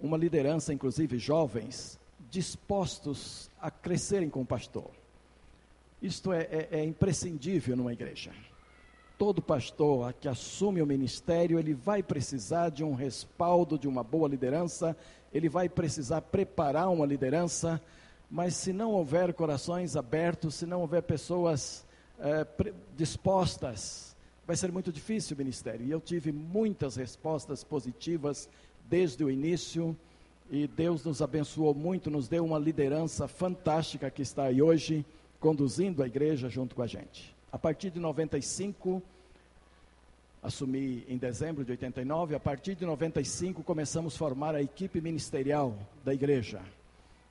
[0.00, 1.98] uma liderança, inclusive jovens,
[2.30, 4.90] dispostos a crescerem com o pastor.
[6.00, 8.30] Isto é, é, é imprescindível numa igreja.
[9.18, 14.28] Todo pastor que assume o ministério, ele vai precisar de um respaldo, de uma boa
[14.28, 14.94] liderança,
[15.32, 17.80] ele vai precisar preparar uma liderança,
[18.30, 21.85] mas se não houver corações abertos, se não houver pessoas
[22.18, 22.46] é,
[22.96, 24.16] dispostas,
[24.46, 25.86] vai ser muito difícil o ministério.
[25.86, 28.48] E eu tive muitas respostas positivas
[28.88, 29.96] desde o início,
[30.50, 35.04] e Deus nos abençoou muito, nos deu uma liderança fantástica que está aí hoje,
[35.40, 37.34] conduzindo a igreja junto com a gente.
[37.50, 39.02] A partir de 95,
[40.42, 45.76] assumi em dezembro de 89, a partir de 95 começamos a formar a equipe ministerial
[46.04, 46.60] da igreja.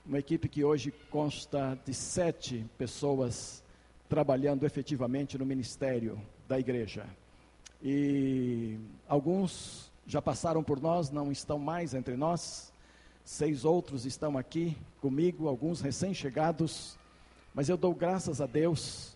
[0.06, 3.64] Uma equipe que hoje consta de sete pessoas
[4.08, 7.06] trabalhando efetivamente no ministério da igreja.
[7.84, 8.78] E
[9.08, 12.72] alguns já passaram por nós, não estão mais entre nós.
[13.24, 16.98] Seis outros estão aqui comigo, alguns recém-chegados.
[17.54, 19.16] Mas eu dou graças a Deus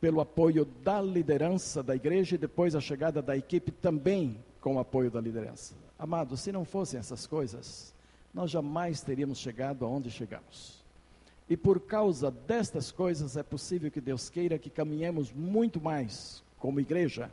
[0.00, 4.78] pelo apoio da liderança da igreja e depois a chegada da equipe também com o
[4.78, 5.74] apoio da liderança.
[5.98, 7.94] Amados, se não fossem essas coisas,
[8.34, 10.75] nós jamais teríamos chegado aonde chegamos.
[11.48, 16.80] E por causa destas coisas é possível que Deus queira que caminhemos muito mais como
[16.80, 17.30] igreja,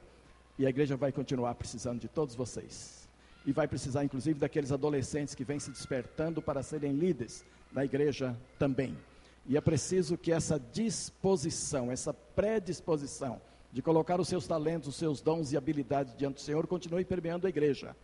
[0.58, 3.08] e a igreja vai continuar precisando de todos vocês.
[3.46, 8.38] E vai precisar inclusive daqueles adolescentes que vêm se despertando para serem líderes na igreja
[8.60, 8.96] também.
[9.48, 13.42] E é preciso que essa disposição, essa predisposição
[13.74, 17.48] de colocar os seus talentos, os seus dons e habilidades diante do Senhor continue permeando
[17.48, 17.96] a igreja.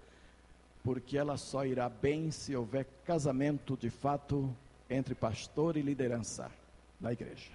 [0.83, 4.53] Porque ela só irá bem se houver casamento de fato
[4.89, 6.51] entre pastor e liderança
[6.99, 7.51] da igreja.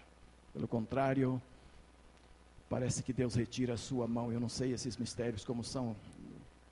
[0.53, 1.41] Pelo contrário,
[2.69, 4.33] parece que Deus retira a sua mão.
[4.33, 5.97] Eu não sei esses mistérios como são.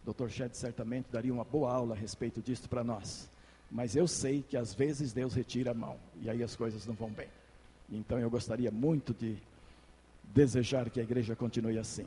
[0.07, 0.29] O Dr.
[0.29, 3.29] Shed certamente daria uma boa aula a respeito disso para nós.
[3.71, 6.95] Mas eu sei que às vezes Deus retira a mão e aí as coisas não
[6.95, 7.29] vão bem.
[7.91, 9.37] Então eu gostaria muito de
[10.25, 12.07] desejar que a igreja continue assim.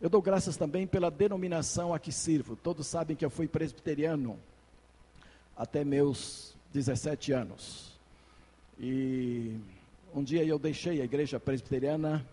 [0.00, 2.54] Eu dou graças também pela denominação a que sirvo.
[2.54, 4.38] Todos sabem que eu fui presbiteriano
[5.56, 7.98] até meus 17 anos.
[8.78, 9.56] E
[10.14, 12.26] um dia eu deixei a igreja presbiteriana,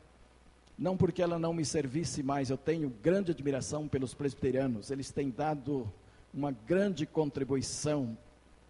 [0.78, 4.91] não porque ela não me servisse mais, eu tenho grande admiração pelos presbiterianos.
[4.91, 5.91] Eles têm dado
[6.34, 8.18] uma grande contribuição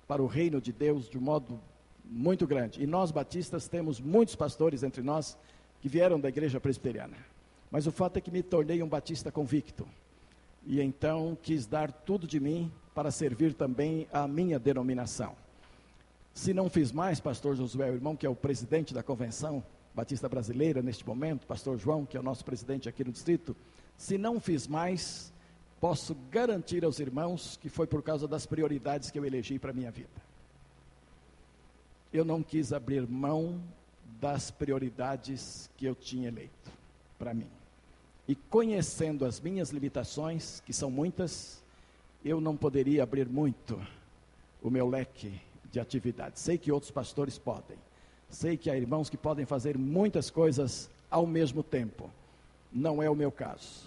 [0.08, 1.60] para o reino de Deus de um modo
[2.04, 2.82] muito grande.
[2.82, 5.38] E nós batistas temos muitos pastores entre nós
[5.82, 7.18] que vieram da igreja presbiteriana.
[7.72, 9.88] Mas o fato é que me tornei um batista convicto.
[10.66, 15.36] E então quis dar tudo de mim para servir também a minha denominação.
[16.36, 19.64] Se não fiz mais, pastor Josué, o irmão que é o presidente da convenção
[19.96, 23.56] batista brasileira neste momento, pastor João, que é o nosso presidente aqui no distrito,
[23.98, 25.32] se não fiz mais,
[25.80, 29.74] posso garantir aos irmãos que foi por causa das prioridades que eu elegi para a
[29.74, 30.10] minha vida.
[32.12, 33.58] Eu não quis abrir mão
[34.20, 36.70] das prioridades que eu tinha eleito
[37.18, 37.48] para mim.
[38.28, 41.64] E conhecendo as minhas limitações, que são muitas,
[42.26, 43.80] eu não poderia abrir muito
[44.62, 45.45] o meu leque
[45.76, 46.42] de atividades.
[46.42, 47.78] Sei que outros pastores podem.
[48.30, 52.10] Sei que há irmãos que podem fazer muitas coisas ao mesmo tempo.
[52.72, 53.84] Não é o meu caso.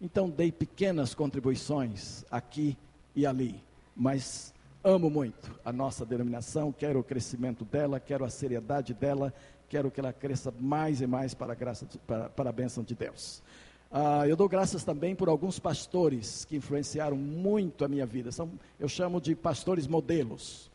[0.00, 2.76] Então dei pequenas contribuições aqui
[3.14, 3.62] e ali,
[3.94, 4.52] mas
[4.82, 9.32] amo muito a nossa denominação, quero o crescimento dela, quero a seriedade dela,
[9.68, 12.94] quero que ela cresça mais e mais para a, graça, para, para a bênção de
[12.94, 13.42] Deus.
[13.90, 18.32] Ah, eu dou graças também por alguns pastores que influenciaram muito a minha vida.
[18.32, 20.70] São, eu chamo de pastores modelos.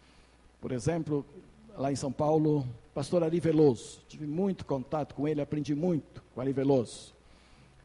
[0.62, 1.26] Por exemplo,
[1.76, 4.00] lá em São Paulo, pastor Ari Veloso.
[4.08, 7.16] Tive muito contato com ele, aprendi muito com Ari Veloso.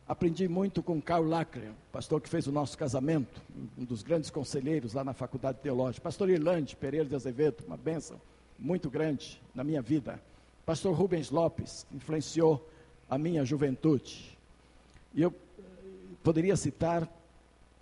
[0.06, 3.42] Aprendi muito com Karl Lacre, pastor que fez o nosso casamento,
[3.76, 6.04] um dos grandes conselheiros lá na Faculdade Teológica.
[6.04, 8.20] Pastor Irlande Pereira de Azevedo, uma bênção
[8.58, 10.20] muito grande na minha vida.
[10.64, 12.68] Pastor Rubens Lopes, influenciou
[13.08, 14.38] a minha juventude.
[15.14, 15.62] E eu eh,
[16.22, 17.08] poderia citar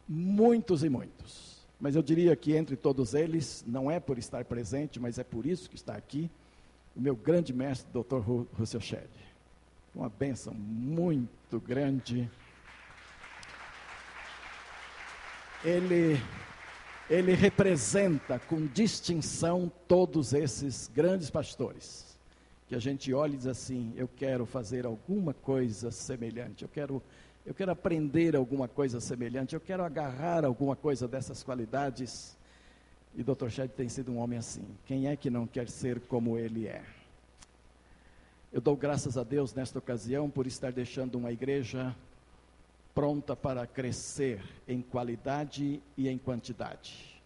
[0.09, 1.54] muitos e muitos,
[1.85, 5.45] mas eu diria que entre todos eles, não é por estar presente, mas é por
[5.45, 6.31] isso que está aqui,
[6.97, 8.19] o meu grande mestre, Dr.
[8.59, 9.25] Russell Shedd
[9.95, 12.29] uma bênção muito grande.
[15.65, 16.21] Ele,
[17.09, 22.19] ele representa com distinção todos esses grandes pastores.
[22.67, 27.03] Que a gente olha e diz assim: eu quero fazer alguma coisa semelhante, eu quero,
[27.47, 32.37] eu quero aprender alguma coisa semelhante, eu quero agarrar alguma coisa dessas qualidades.
[33.15, 33.49] E Dr.
[33.49, 34.65] Shed tem sido um homem assim.
[34.87, 36.83] Quem é que não quer ser como ele é?
[38.51, 41.95] Eu dou graças a Deus nesta ocasião por estar deixando uma igreja
[42.95, 47.21] pronta para crescer em qualidade e em quantidade.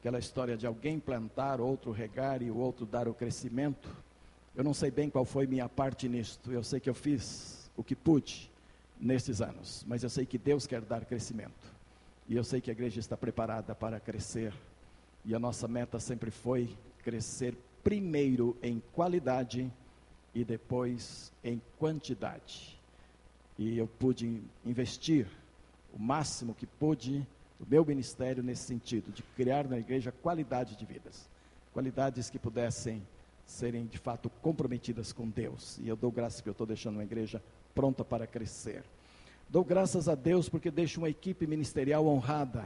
[0.00, 3.88] Aquela história de alguém plantar, outro regar e o outro dar o crescimento.
[4.56, 6.50] Eu não sei bem qual foi minha parte nisto.
[6.50, 8.50] Eu sei que eu fiz o que pude
[9.00, 11.78] nestes anos, mas eu sei que Deus quer dar crescimento.
[12.28, 14.52] E eu sei que a igreja está preparada para crescer.
[15.24, 19.70] E a nossa meta sempre foi crescer primeiro em qualidade
[20.34, 22.78] e depois em quantidade.
[23.58, 25.26] E eu pude investir
[25.94, 27.26] o máximo que pude
[27.58, 31.28] o meu ministério nesse sentido, de criar na igreja qualidade de vidas.
[31.72, 33.02] Qualidades que pudessem
[33.46, 35.78] serem de fato comprometidas com Deus.
[35.78, 37.42] E eu dou graças que eu estou deixando uma igreja
[37.78, 38.82] pronta para crescer.
[39.48, 42.64] Dou graças a Deus porque deixo uma equipe ministerial honrada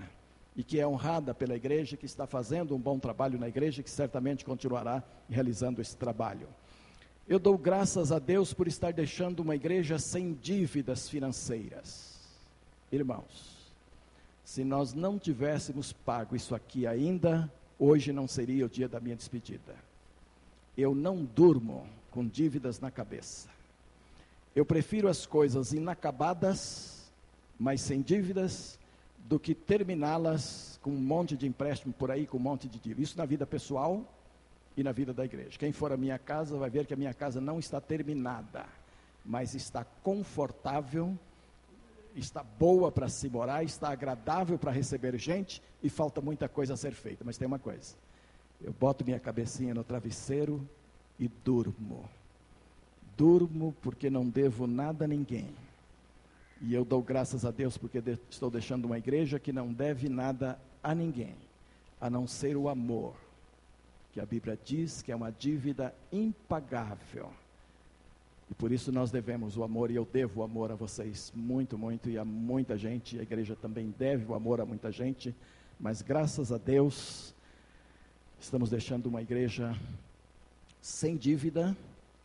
[0.57, 3.91] e que é honrada pela igreja, que está fazendo um bom trabalho na igreja, que
[3.91, 6.49] certamente continuará realizando esse trabalho.
[7.29, 12.19] Eu dou graças a Deus por estar deixando uma igreja sem dívidas financeiras.
[12.91, 13.71] Irmãos,
[14.47, 19.17] se nós não tivéssemos pago isso aqui ainda, hoje não seria o dia da minha
[19.17, 19.77] despedida.
[20.75, 23.53] Eu não durmo com dívidas na cabeça.
[24.55, 27.11] Eu prefiro as coisas inacabadas,
[27.59, 28.79] mas sem dívidas,
[29.25, 33.03] do que terminá-las com um monte de empréstimo por aí, com um monte de dívida.
[33.03, 34.05] Isso na vida pessoal
[34.77, 35.59] e na vida da igreja.
[35.59, 38.67] Quem for à minha casa vai ver que a minha casa não está terminada,
[39.25, 41.17] mas está confortável,
[42.15, 46.77] está boa para se morar, está agradável para receber gente e falta muita coisa a
[46.77, 47.25] ser feita.
[47.25, 47.95] Mas tem uma coisa:
[48.61, 50.69] eu boto minha cabecinha no travesseiro
[51.19, 52.07] e durmo
[53.17, 55.49] durmo porque não devo nada a ninguém.
[56.61, 60.09] E eu dou graças a Deus porque de, estou deixando uma igreja que não deve
[60.09, 61.35] nada a ninguém,
[62.01, 63.15] a não ser o amor,
[64.13, 67.31] que a Bíblia diz que é uma dívida impagável.
[68.51, 71.79] E por isso nós devemos o amor, e eu devo o amor a vocês muito,
[71.79, 73.19] muito, e a muita gente.
[73.19, 75.35] A igreja também deve o amor a muita gente,
[75.81, 77.35] mas graças a Deus,
[78.39, 79.77] estamos deixando uma igreja
[80.81, 81.77] sem dívida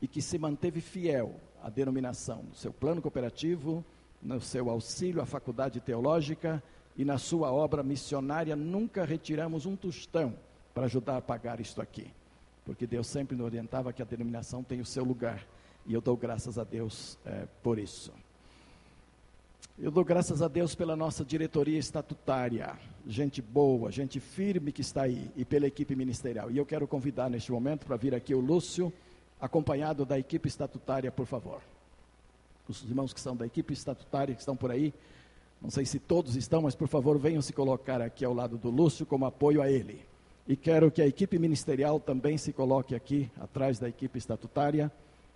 [0.01, 3.83] e que se manteve fiel à denominação, no seu plano cooperativo,
[4.21, 6.61] no seu auxílio à faculdade teológica
[6.95, 10.35] e na sua obra missionária, nunca retiramos um tostão
[10.73, 12.07] para ajudar a pagar isto aqui.
[12.65, 15.45] Porque Deus sempre nos orientava que a denominação tem o seu lugar.
[15.85, 18.11] E eu dou graças a Deus é, por isso.
[19.79, 22.75] Eu dou graças a Deus pela nossa diretoria estatutária,
[23.05, 26.49] gente boa, gente firme que está aí, e pela equipe ministerial.
[26.49, 28.91] E eu quero convidar neste momento para vir aqui o Lúcio
[29.39, 31.61] acompanhado da equipe estatutária, por favor.
[32.67, 34.93] Os irmãos que são da equipe estatutária, que estão por aí,
[35.61, 38.69] não sei se todos estão, mas por favor venham se colocar aqui ao lado do
[38.69, 40.05] Lúcio como apoio a ele.
[40.47, 44.91] E quero que a equipe ministerial também se coloque aqui, atrás da equipe estatutária,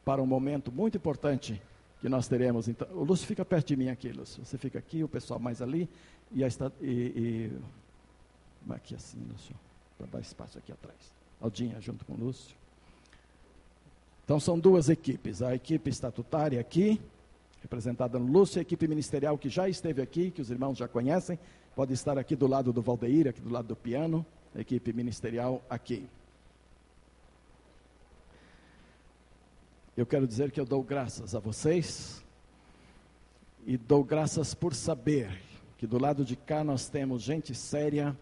[0.06, 1.62] para um momento muito importante
[2.00, 2.68] que nós teremos.
[2.68, 4.44] Então, o Lúcio fica perto de mim aqui, Lúcio.
[4.46, 5.90] Você fica aqui, o pessoal mais ali,
[6.32, 6.48] e, a,
[6.82, 7.52] e, e
[8.70, 9.56] aqui assim, Lúcio,
[9.98, 10.98] para dar espaço aqui atrás.
[11.42, 12.61] Aldinha junto com o Lúcio.
[14.32, 17.02] Então são duas equipes, a equipe estatutária aqui,
[17.62, 21.38] representada no Lúcio, a equipe ministerial que já esteve aqui, que os irmãos já conhecem,
[21.76, 24.26] pode estar aqui do lado do Valdeir, aqui do lado do piano,
[24.56, 26.08] a equipe ministerial aqui.
[29.98, 32.24] Eu quero dizer que eu dou graças a vocês
[33.68, 35.42] e dou graças por saber
[35.78, 38.18] que do lado de cá nós temos gente séria,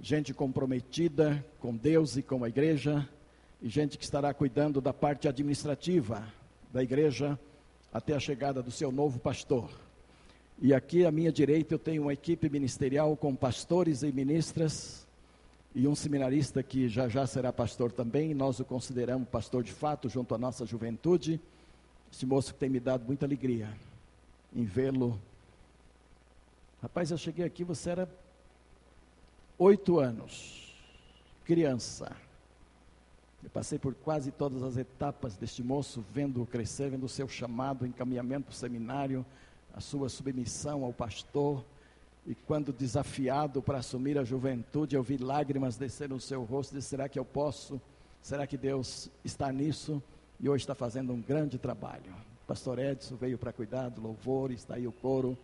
[0.00, 3.08] gente comprometida com Deus e com a igreja,
[3.60, 6.26] e gente que estará cuidando da parte administrativa
[6.72, 7.38] da igreja
[7.92, 9.70] até a chegada do seu novo pastor.
[10.60, 15.06] E aqui à minha direita eu tenho uma equipe ministerial com pastores e ministras
[15.74, 18.34] e um seminarista que já já será pastor também.
[18.34, 21.40] Nós o consideramos pastor de fato junto à nossa juventude.
[22.12, 23.68] Esse moço que tem me dado muita alegria
[24.54, 25.20] em vê-lo.
[26.80, 28.08] Rapaz, eu cheguei aqui, você era
[29.58, 30.74] oito anos,
[31.44, 32.25] criança.
[33.46, 37.86] Eu passei por quase todas as etapas deste moço, vendo-o crescer, vendo o seu chamado,
[37.86, 39.24] encaminhamento para o seminário,
[39.72, 41.64] a sua submissão ao pastor.
[42.26, 46.74] E quando desafiado para assumir a juventude, eu vi lágrimas descer no seu rosto.
[46.74, 47.80] Disse: será que eu posso?
[48.20, 50.02] Será que Deus está nisso?
[50.40, 52.12] E hoje está fazendo um grande trabalho.
[52.42, 55.38] O pastor Edson veio para cuidar do louvor, está aí o coro.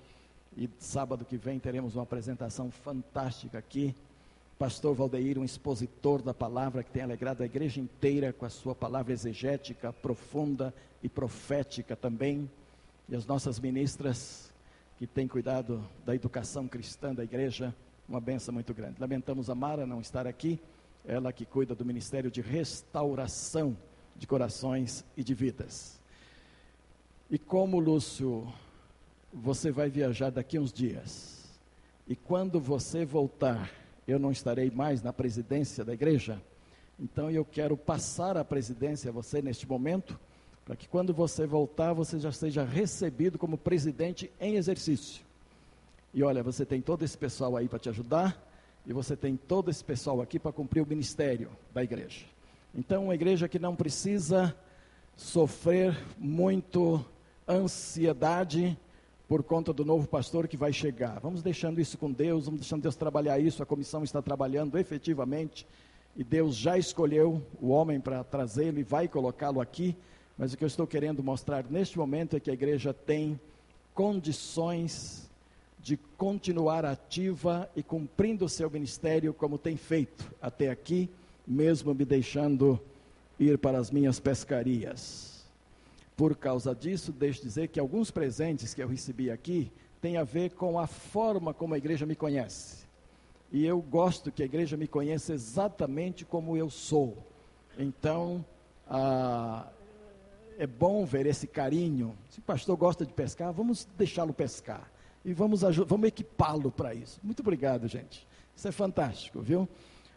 [0.56, 3.94] E sábado que vem teremos uma apresentação fantástica aqui
[4.62, 8.76] pastor Valdeir, um expositor da palavra que tem alegrado a igreja inteira com a sua
[8.76, 10.72] palavra exegética, profunda
[11.02, 12.48] e profética também.
[13.08, 14.52] E as nossas ministras
[15.00, 17.74] que têm cuidado da educação cristã da igreja,
[18.08, 19.00] uma benção muito grande.
[19.00, 20.60] Lamentamos a Mara não estar aqui,
[21.04, 23.76] ela que cuida do Ministério de Restauração
[24.14, 26.00] de Corações e de Vidas.
[27.28, 28.46] E como, Lúcio,
[29.32, 31.50] você vai viajar daqui uns dias,
[32.06, 36.40] e quando você voltar, eu não estarei mais na presidência da igreja,
[36.98, 40.18] então eu quero passar a presidência a você neste momento,
[40.64, 45.24] para que quando você voltar, você já seja recebido como presidente em exercício.
[46.14, 48.40] E olha, você tem todo esse pessoal aí para te ajudar,
[48.86, 52.26] e você tem todo esse pessoal aqui para cumprir o ministério da igreja.
[52.74, 54.54] Então, uma igreja que não precisa
[55.16, 57.04] sofrer muito
[57.48, 58.78] ansiedade
[59.32, 61.18] por conta do novo pastor que vai chegar.
[61.18, 63.62] Vamos deixando isso com Deus, vamos deixando Deus trabalhar isso.
[63.62, 65.66] A comissão está trabalhando efetivamente
[66.14, 69.96] e Deus já escolheu o homem para trazê-lo e vai colocá-lo aqui.
[70.36, 73.40] Mas o que eu estou querendo mostrar neste momento é que a igreja tem
[73.94, 75.30] condições
[75.80, 81.08] de continuar ativa e cumprindo o seu ministério como tem feito até aqui,
[81.46, 82.78] mesmo me deixando
[83.40, 85.31] ir para as minhas pescarias.
[86.16, 90.50] Por causa disso, deixe dizer que alguns presentes que eu recebi aqui têm a ver
[90.50, 92.86] com a forma como a igreja me conhece.
[93.50, 97.18] E eu gosto que a igreja me conheça exatamente como eu sou.
[97.78, 98.44] Então,
[98.88, 99.68] ah,
[100.58, 102.16] é bom ver esse carinho.
[102.30, 104.90] Se o pastor gosta de pescar, vamos deixá-lo pescar
[105.24, 107.20] e vamos, vamos equipá-lo para isso.
[107.22, 108.26] Muito obrigado, gente.
[108.54, 109.68] Isso é fantástico, viu?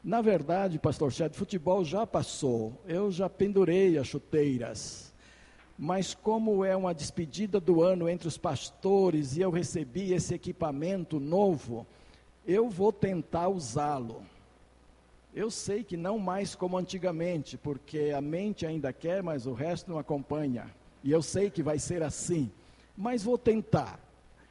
[0.03, 2.79] Na verdade, pastor Chad, futebol já passou.
[2.85, 5.13] Eu já pendurei as chuteiras.
[5.77, 11.19] Mas como é uma despedida do ano entre os pastores e eu recebi esse equipamento
[11.19, 11.85] novo,
[12.47, 14.23] eu vou tentar usá-lo.
[15.33, 19.91] Eu sei que não mais como antigamente, porque a mente ainda quer, mas o resto
[19.91, 20.73] não acompanha.
[21.03, 22.49] E eu sei que vai ser assim.
[22.95, 23.99] Mas vou tentar.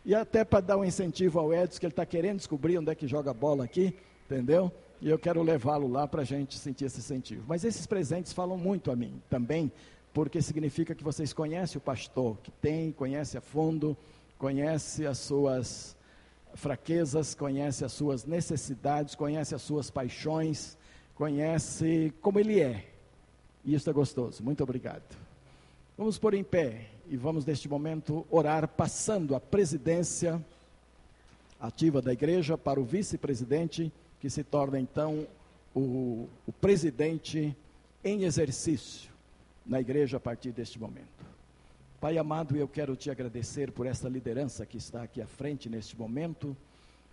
[0.05, 2.95] E até para dar um incentivo ao Edson, que ele está querendo descobrir onde é
[2.95, 3.97] que joga bola aqui,
[4.27, 4.71] entendeu?
[5.01, 7.45] E eu quero levá-lo lá para a gente sentir esse incentivo.
[7.49, 9.73] Mas esses presentes falam muito a mim também,
[10.15, 13.97] porque significa que vocês conhecem o pastor, que tem, conhece a fundo,
[14.39, 15.97] conhece as suas
[16.55, 20.79] fraquezas, conhece as suas necessidades, conhece as suas paixões,
[21.17, 22.87] conhece como ele é.
[23.65, 24.41] E isso é gostoso.
[24.41, 25.17] Muito obrigado.
[25.99, 30.41] Vamos pôr em pé e vamos neste momento orar, passando a presidência
[31.59, 35.27] ativa da igreja para o vice-presidente, que se torna então
[35.75, 37.57] o, o presidente
[38.05, 39.14] em exercício
[39.65, 41.25] na igreja a partir deste momento.
[42.01, 45.99] Pai amado, eu quero te agradecer por essa liderança que está aqui à frente neste
[45.99, 46.57] momento.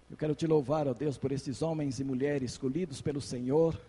[0.10, 3.80] Eu quero te louvar, ó Deus, por esses homens e mulheres escolhidos pelo Senhor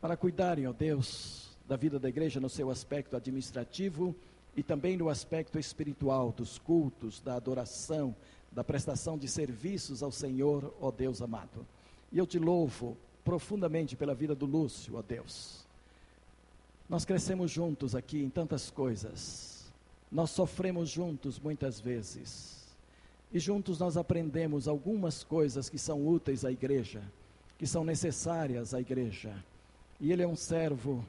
[0.00, 4.14] para cuidarem, ó Deus, da vida da igreja no seu aspecto administrativo
[4.56, 8.14] e também no aspecto espiritual dos cultos, da adoração,
[8.50, 11.66] da prestação de serviços ao Senhor, ó Deus amado.
[12.10, 15.65] E eu te louvo profundamente pela vida do Lúcio, ó Deus.
[16.88, 19.72] Nós crescemos juntos aqui em tantas coisas.
[20.10, 22.64] Nós sofremos juntos muitas vezes.
[23.32, 27.02] E juntos nós aprendemos algumas coisas que são úteis à igreja,
[27.58, 29.34] que são necessárias à igreja.
[30.00, 31.04] E ele é um servo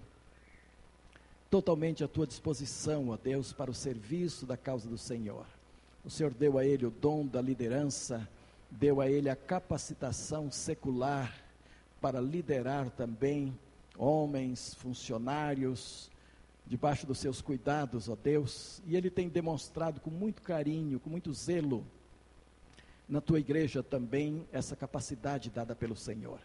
[1.49, 5.45] totalmente à tua disposição, ó Deus, para o serviço da causa do Senhor.
[6.03, 8.27] O Senhor deu a ele o dom da liderança,
[8.71, 11.33] deu a ele a capacitação secular
[12.01, 13.57] para liderar também
[13.97, 16.11] homens, funcionários,
[16.65, 21.33] debaixo dos seus cuidados, ó Deus, e ele tem demonstrado com muito carinho, com muito
[21.33, 21.85] zelo,
[23.07, 26.39] na tua igreja também essa capacidade dada pelo Senhor.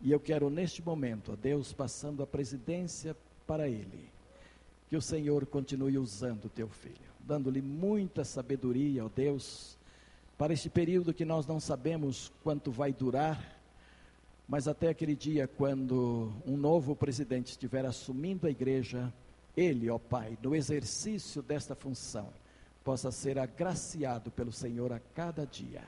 [0.00, 4.10] E eu quero neste momento, ó Deus, passando a presidência para ele
[4.88, 9.76] que o Senhor continue usando o teu filho, dando-lhe muita sabedoria, ó Deus,
[10.38, 13.55] para este período que nós não sabemos quanto vai durar,
[14.48, 19.12] mas até aquele dia quando um novo presidente estiver assumindo a igreja,
[19.56, 22.28] ele, ó Pai, no exercício desta função,
[22.84, 25.82] possa ser agraciado pelo Senhor a cada dia,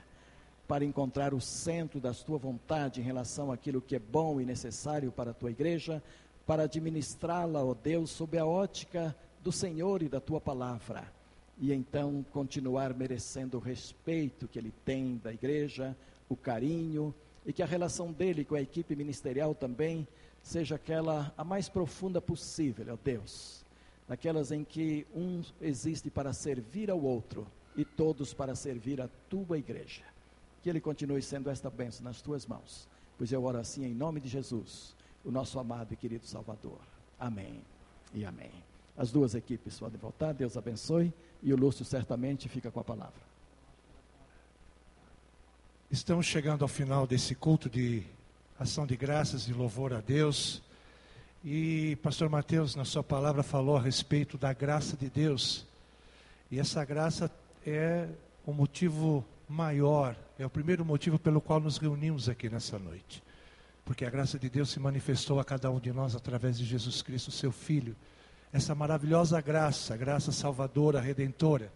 [0.67, 5.11] para encontrar o centro da tua vontade em relação àquilo que é bom e necessário
[5.11, 6.03] para a tua igreja,
[6.45, 11.11] para administrá-la, ó Deus, sob a ótica do Senhor e da tua palavra.
[11.57, 15.95] E então continuar merecendo o respeito que ele tem da igreja,
[16.27, 17.13] o carinho,
[17.45, 20.07] e que a relação dele com a equipe ministerial também
[20.41, 23.65] seja aquela a mais profunda possível, ó Deus.
[24.07, 27.45] Daquelas em que um existe para servir ao outro
[27.75, 30.03] e todos para servir a tua igreja.
[30.63, 32.87] Que ele continue sendo esta bênção nas tuas mãos.
[33.17, 36.79] Pois eu oro assim em nome de Jesus o nosso amado e querido Salvador.
[37.19, 37.61] Amém
[38.13, 38.51] e amém.
[38.97, 43.28] As duas equipes podem voltar, Deus abençoe, e o Lúcio certamente fica com a palavra.
[45.91, 48.03] Estamos chegando ao final desse culto de
[48.59, 50.61] ação de graças e louvor a Deus.
[51.43, 55.65] E pastor Mateus, na sua palavra, falou a respeito da graça de Deus.
[56.51, 57.31] E essa graça
[57.65, 58.07] é
[58.45, 63.23] o motivo maior, é o primeiro motivo pelo qual nos reunimos aqui nessa noite.
[63.83, 67.01] Porque a graça de Deus se manifestou a cada um de nós através de Jesus
[67.01, 67.95] Cristo, seu Filho.
[68.53, 71.73] Essa maravilhosa graça, graça salvadora, redentora.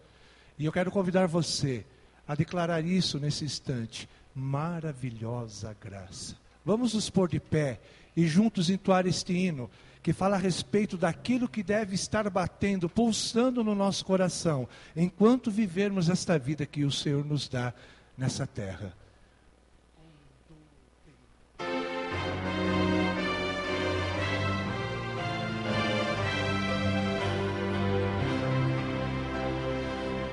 [0.56, 1.84] E eu quero convidar você
[2.26, 4.08] a declarar isso nesse instante.
[4.34, 6.36] Maravilhosa graça.
[6.64, 7.80] Vamos nos pôr de pé
[8.16, 9.70] e juntos entoar este hino
[10.02, 16.10] que fala a respeito daquilo que deve estar batendo, pulsando no nosso coração, enquanto vivermos
[16.10, 17.72] esta vida que o Senhor nos dá
[18.16, 18.94] nessa terra.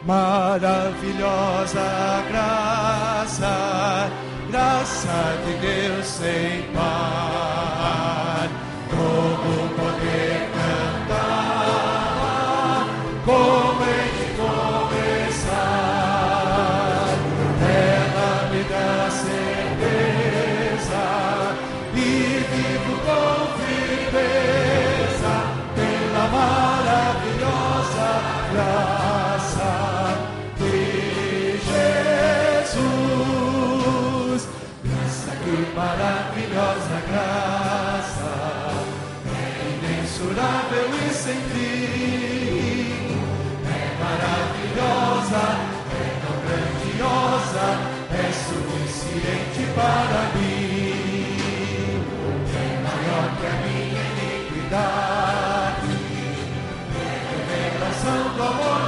[0.06, 1.80] Maravilhosa
[2.28, 4.10] graça,
[4.50, 6.91] graça de Deus sem par,
[58.42, 58.81] como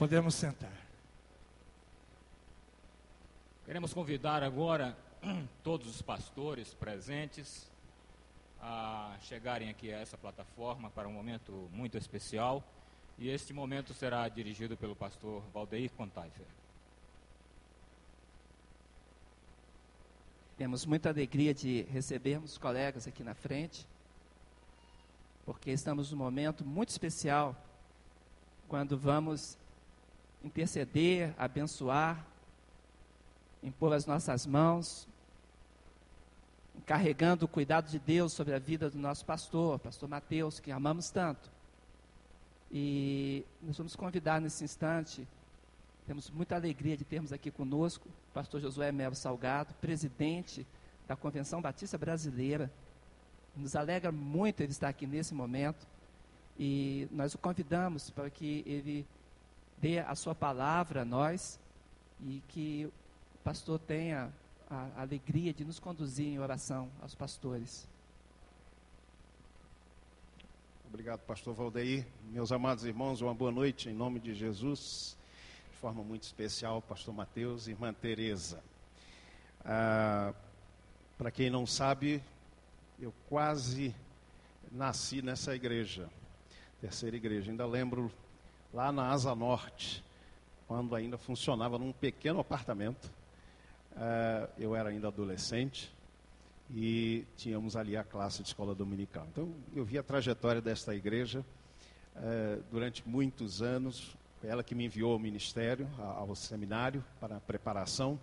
[0.00, 0.72] Podemos sentar.
[3.66, 4.96] Queremos convidar agora
[5.62, 7.70] todos os pastores presentes
[8.62, 12.64] a chegarem aqui a essa plataforma para um momento muito especial.
[13.18, 16.46] E este momento será dirigido pelo pastor Valdeir Contaifer.
[20.56, 23.86] Temos muita alegria de recebermos os colegas aqui na frente,
[25.44, 27.54] porque estamos num momento muito especial
[28.66, 29.58] quando vamos
[30.44, 32.26] interceder, abençoar,
[33.62, 35.06] impor as nossas mãos,
[36.86, 41.10] carregando o cuidado de Deus sobre a vida do nosso pastor, pastor Mateus, que amamos
[41.10, 41.50] tanto.
[42.72, 45.26] E nós vamos convidar nesse instante,
[46.06, 50.66] temos muita alegria de termos aqui conosco o pastor Josué Melo Salgado, presidente
[51.06, 52.70] da Convenção Batista Brasileira.
[53.56, 55.86] Nos alegra muito ele estar aqui nesse momento
[56.58, 59.06] e nós o convidamos para que ele
[59.80, 61.58] dê a sua palavra a nós
[62.22, 64.30] e que o pastor tenha
[64.68, 67.88] a alegria de nos conduzir em oração aos pastores.
[70.86, 72.06] Obrigado, pastor Valdeir.
[72.30, 75.16] Meus amados irmãos, uma boa noite em nome de Jesus.
[75.70, 78.62] De forma muito especial, pastor Mateus e irmã Tereza.
[79.64, 80.34] Ah,
[81.16, 82.22] Para quem não sabe,
[83.00, 83.94] eu quase
[84.70, 86.08] nasci nessa igreja,
[86.80, 87.50] terceira igreja.
[87.50, 88.12] Ainda lembro
[88.72, 90.04] lá na Asa Norte,
[90.66, 93.10] quando ainda funcionava num pequeno apartamento.
[93.96, 95.92] Ah, eu era ainda adolescente
[96.72, 99.26] e tínhamos ali a classe de escola dominical.
[99.32, 101.42] Então, eu vi a trajetória desta igreja
[102.16, 104.16] eh, durante muitos anos.
[104.42, 108.18] Ela que me enviou ao ministério, ao seminário, para a preparação.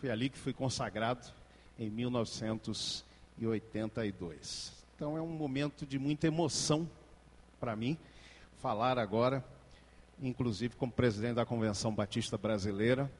[0.00, 1.24] Foi ali que fui consagrado
[1.78, 4.72] em 1982.
[4.96, 6.90] Então, é um momento de muita emoção
[7.60, 7.96] para mim
[8.58, 9.44] falar agora,
[10.20, 13.10] inclusive como presidente da Convenção Batista Brasileira,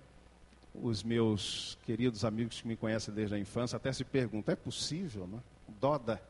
[0.74, 5.27] os meus queridos amigos que me conhecem desde a infância até se perguntam: é possível,
[5.27, 5.40] né?
[5.81, 6.20] Doda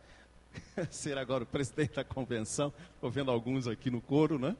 [0.90, 2.72] ser agora o presidente da convenção?
[2.94, 4.56] Estou vendo alguns aqui no coro, né?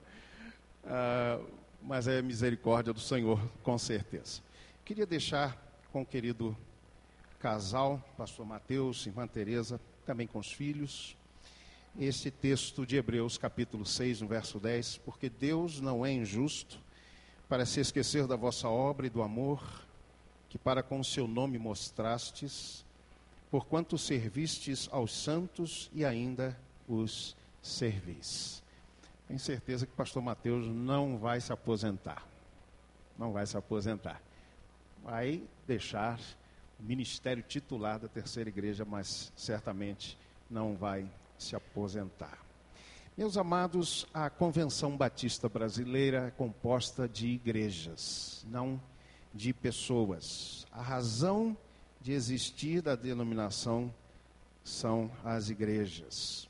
[0.85, 1.41] Ah,
[1.83, 4.41] mas é misericórdia do Senhor, com certeza.
[4.85, 5.57] Queria deixar
[5.93, 6.57] com o querido
[7.39, 11.16] casal, pastor Mateus, irmã Tereza, também com os filhos,
[11.99, 16.79] esse texto de Hebreus, capítulo 6, no verso 10, porque Deus não é injusto
[17.49, 19.63] para se esquecer da vossa obra e do amor
[20.49, 22.85] que para com o seu nome mostrastes,
[23.51, 26.59] porquanto servistes aos santos e ainda
[26.89, 28.63] os servis.
[29.27, 32.25] Tenho certeza que o pastor Mateus não vai se aposentar.
[33.19, 34.23] Não vai se aposentar.
[35.03, 36.21] Vai deixar
[36.79, 40.17] o ministério titular da terceira igreja, mas certamente
[40.49, 42.39] não vai se aposentar.
[43.17, 48.81] Meus amados, a Convenção Batista Brasileira é composta de igrejas, não
[49.33, 50.67] de pessoas.
[50.71, 51.57] A razão
[52.01, 53.93] de existir da denominação
[54.63, 56.49] são as igrejas.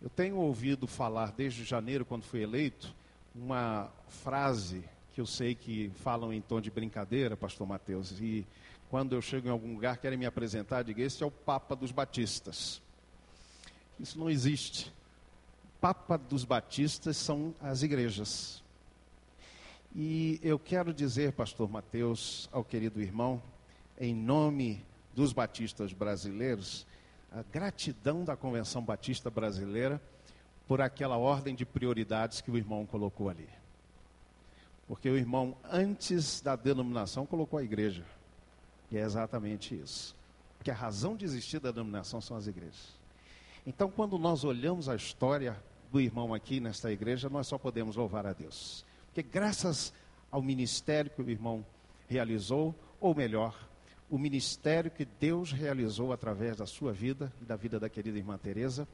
[0.00, 2.94] Eu tenho ouvido falar desde janeiro, quando fui eleito,
[3.34, 8.46] uma frase que eu sei que falam em tom de brincadeira, pastor Mateus, e
[8.88, 11.90] quando eu chego em algum lugar querem me apresentar, diga, esse é o Papa dos
[11.90, 12.80] Batistas.
[13.98, 14.92] Isso não existe.
[15.80, 18.62] Papa dos Batistas são as igrejas.
[19.94, 23.42] E eu quero dizer, pastor Mateus, ao querido irmão,
[23.98, 24.84] em nome
[25.14, 26.86] dos batistas brasileiros,
[27.32, 30.00] a gratidão da Convenção Batista Brasileira
[30.66, 33.48] por aquela ordem de prioridades que o irmão colocou ali.
[34.86, 38.04] Porque o irmão, antes da denominação, colocou a igreja.
[38.90, 40.14] E é exatamente isso.
[40.56, 42.97] Porque a razão de existir da denominação são as igrejas.
[43.68, 45.54] Então, quando nós olhamos a história
[45.92, 48.82] do irmão aqui nesta igreja, nós só podemos louvar a Deus.
[49.04, 49.92] Porque graças
[50.30, 51.62] ao ministério que o irmão
[52.08, 53.68] realizou, ou melhor,
[54.08, 58.38] o ministério que Deus realizou através da sua vida e da vida da querida irmã
[58.38, 58.88] Teresa,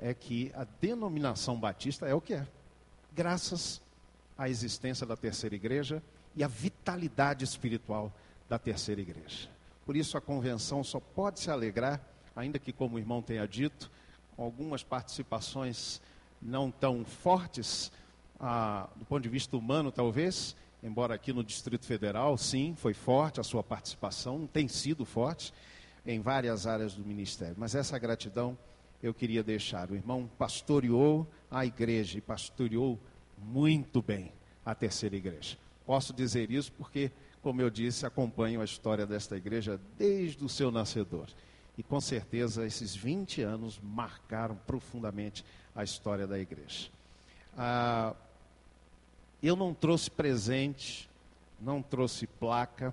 [0.00, 2.46] é que a denominação batista é o que é.
[3.14, 3.80] Graças
[4.36, 6.02] à existência da terceira igreja
[6.34, 8.12] e à vitalidade espiritual
[8.48, 9.48] da terceira igreja.
[9.86, 12.00] Por isso a convenção só pode se alegrar,
[12.34, 13.88] ainda que como o irmão tenha dito,
[14.38, 16.00] com algumas participações
[16.40, 17.90] não tão fortes,
[18.38, 23.40] ah, do ponto de vista humano, talvez, embora aqui no Distrito Federal, sim, foi forte
[23.40, 25.52] a sua participação, tem sido forte
[26.06, 27.56] em várias áreas do ministério.
[27.58, 28.56] Mas essa gratidão
[29.02, 29.90] eu queria deixar.
[29.90, 32.96] O irmão pastoreou a igreja e pastoreou
[33.36, 34.32] muito bem
[34.64, 35.58] a terceira igreja.
[35.84, 37.10] Posso dizer isso porque,
[37.42, 41.26] como eu disse, acompanho a história desta igreja desde o seu nascedor.
[41.78, 45.44] E com certeza esses 20 anos marcaram profundamente
[45.76, 46.90] a história da igreja.
[47.56, 48.14] Ah,
[49.40, 51.08] eu não trouxe presente,
[51.60, 52.92] não trouxe placa,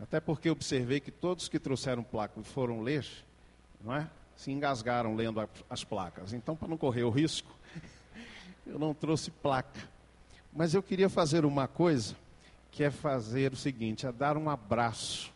[0.00, 3.06] até porque observei que todos que trouxeram placa e foram ler,
[3.84, 4.08] não é?
[4.36, 6.32] Se engasgaram lendo a, as placas.
[6.32, 7.54] Então, para não correr o risco,
[8.66, 9.86] eu não trouxe placa.
[10.50, 12.16] Mas eu queria fazer uma coisa,
[12.70, 15.30] que é fazer o seguinte, é dar um abraço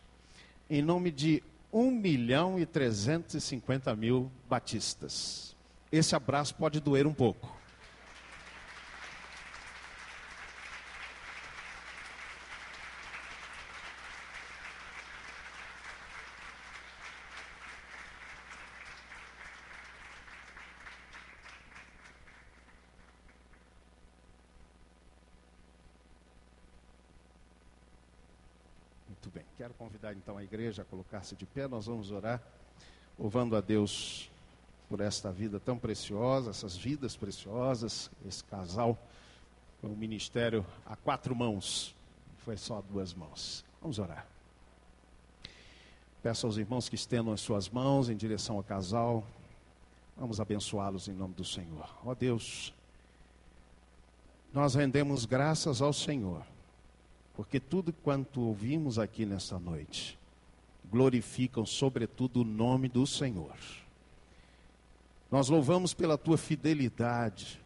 [0.69, 1.43] em nome de
[1.77, 5.55] 1 milhão e 350 mil batistas.
[5.93, 7.55] Esse abraço pode doer um pouco.
[29.57, 32.41] Quero convidar então a igreja a colocar-se de pé, nós vamos orar,
[33.19, 34.31] louvando a Deus
[34.89, 38.99] por esta vida tão preciosa, essas vidas preciosas, esse casal,
[39.83, 41.95] com o ministério a quatro mãos,
[42.39, 43.63] foi só duas mãos.
[43.83, 44.27] Vamos orar.
[46.23, 49.27] Peço aos irmãos que estendam as suas mãos em direção ao casal.
[50.17, 51.87] Vamos abençoá-los em nome do Senhor.
[52.03, 52.73] Ó Deus,
[54.55, 56.43] nós rendemos graças ao Senhor
[57.35, 60.19] porque tudo quanto ouvimos aqui nesta noite
[60.91, 63.57] glorificam, sobretudo, o nome do Senhor.
[65.31, 67.61] Nós louvamos pela tua fidelidade,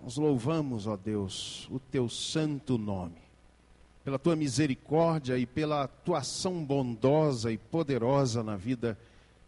[0.00, 3.18] nós louvamos, ó Deus, o teu santo nome,
[4.04, 8.96] pela tua misericórdia e pela tua ação bondosa e poderosa na vida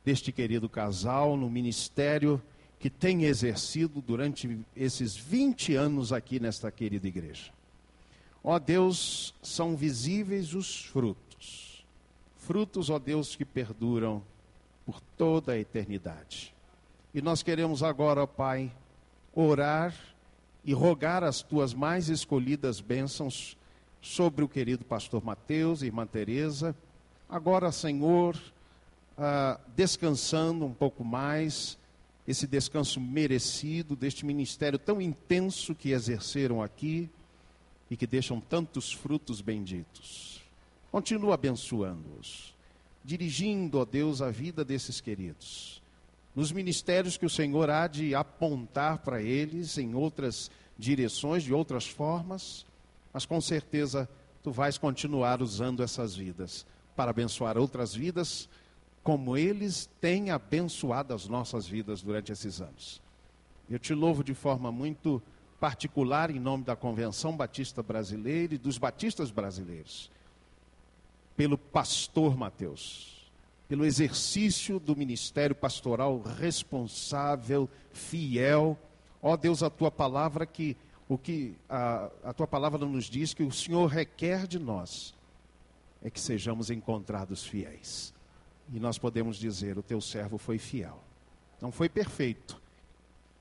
[0.04, 2.42] deste querido casal, no ministério
[2.80, 7.52] que tem exercido durante esses 20 anos aqui nesta querida igreja.
[8.42, 11.29] Ó Deus, são visíveis os frutos.
[12.50, 14.24] Frutos, ó Deus, que perduram
[14.84, 16.52] por toda a eternidade.
[17.14, 18.72] E nós queremos agora, ó Pai,
[19.32, 19.94] orar
[20.64, 23.56] e rogar as tuas mais escolhidas bênçãos
[24.02, 26.74] sobre o querido pastor Mateus e irmã Teresa.
[27.28, 28.36] Agora, Senhor,
[29.16, 31.78] ah, descansando um pouco mais,
[32.26, 37.08] esse descanso merecido deste ministério tão intenso que exerceram aqui
[37.88, 40.39] e que deixam tantos frutos benditos.
[40.90, 42.54] Continua abençoando-os,
[43.04, 45.80] dirigindo, ó Deus, a vida desses queridos,
[46.34, 51.86] nos ministérios que o Senhor há de apontar para eles em outras direções, de outras
[51.86, 52.66] formas,
[53.12, 54.08] mas com certeza
[54.42, 58.48] tu vais continuar usando essas vidas para abençoar outras vidas,
[59.02, 63.00] como eles têm abençoado as nossas vidas durante esses anos.
[63.68, 65.22] Eu te louvo de forma muito
[65.60, 70.10] particular em nome da Convenção Batista Brasileira e dos batistas brasileiros,
[71.36, 73.30] pelo pastor Mateus,
[73.68, 78.78] pelo exercício do ministério pastoral responsável, fiel.
[79.22, 80.76] Ó Deus, a tua palavra que
[81.08, 85.12] o que a, a tua palavra nos diz que o Senhor requer de nós
[86.00, 88.14] é que sejamos encontrados fiéis.
[88.72, 91.02] E nós podemos dizer: o teu servo foi fiel.
[91.60, 92.60] Não foi perfeito,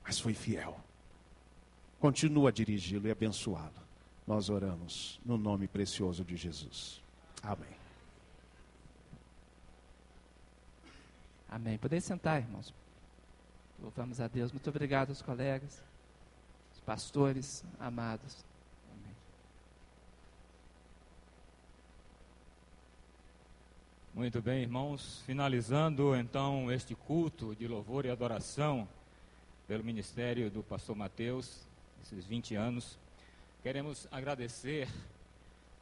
[0.02, 0.78] mas foi fiel.
[2.00, 3.80] Continua a dirigi-lo e abençoá-lo.
[4.26, 7.00] Nós oramos no nome precioso de Jesus.
[7.42, 7.79] Amém.
[11.52, 11.76] Amém.
[11.76, 12.72] Poder sentar, irmãos.
[13.80, 14.52] Louvamos a Deus.
[14.52, 15.82] Muito obrigado aos colegas,
[16.72, 18.44] os pastores amados.
[18.92, 19.16] Amém.
[24.14, 25.22] Muito bem, irmãos.
[25.26, 28.88] Finalizando então este culto de louvor e adoração
[29.66, 31.66] pelo ministério do pastor Mateus
[32.04, 32.96] esses 20 anos.
[33.60, 34.88] Queremos agradecer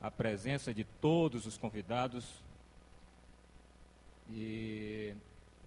[0.01, 2.43] a presença de todos os convidados
[4.31, 5.15] e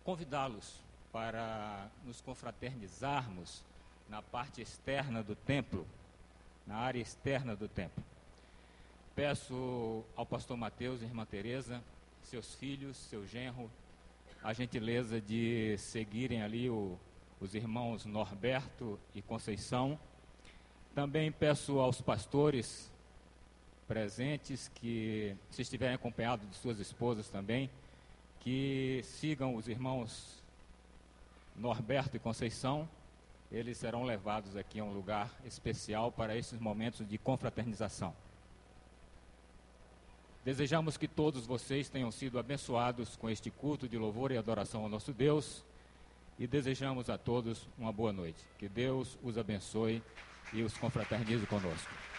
[0.03, 0.80] convidá-los
[1.11, 3.64] para nos confraternizarmos
[4.10, 5.86] na parte externa do templo,
[6.65, 8.03] na área externa do templo.
[9.15, 11.82] Peço ao pastor Mateus e irmã Teresa,
[12.23, 13.69] seus filhos, seu genro,
[14.44, 16.98] a gentileza de seguirem ali o,
[17.40, 19.99] os irmãos Norberto e Conceição
[20.94, 22.91] também peço aos pastores
[23.88, 27.69] presentes que, se estiverem acompanhados de suas esposas também,
[28.41, 30.41] que sigam os irmãos
[31.55, 32.88] Norberto e Conceição.
[33.51, 38.13] Eles serão levados aqui a um lugar especial para esses momentos de confraternização.
[40.43, 44.89] Desejamos que todos vocês tenham sido abençoados com este culto de louvor e adoração ao
[44.89, 45.63] nosso Deus
[46.39, 48.43] e desejamos a todos uma boa noite.
[48.57, 50.01] Que Deus os abençoe
[50.51, 52.10] e os confraternize conosco.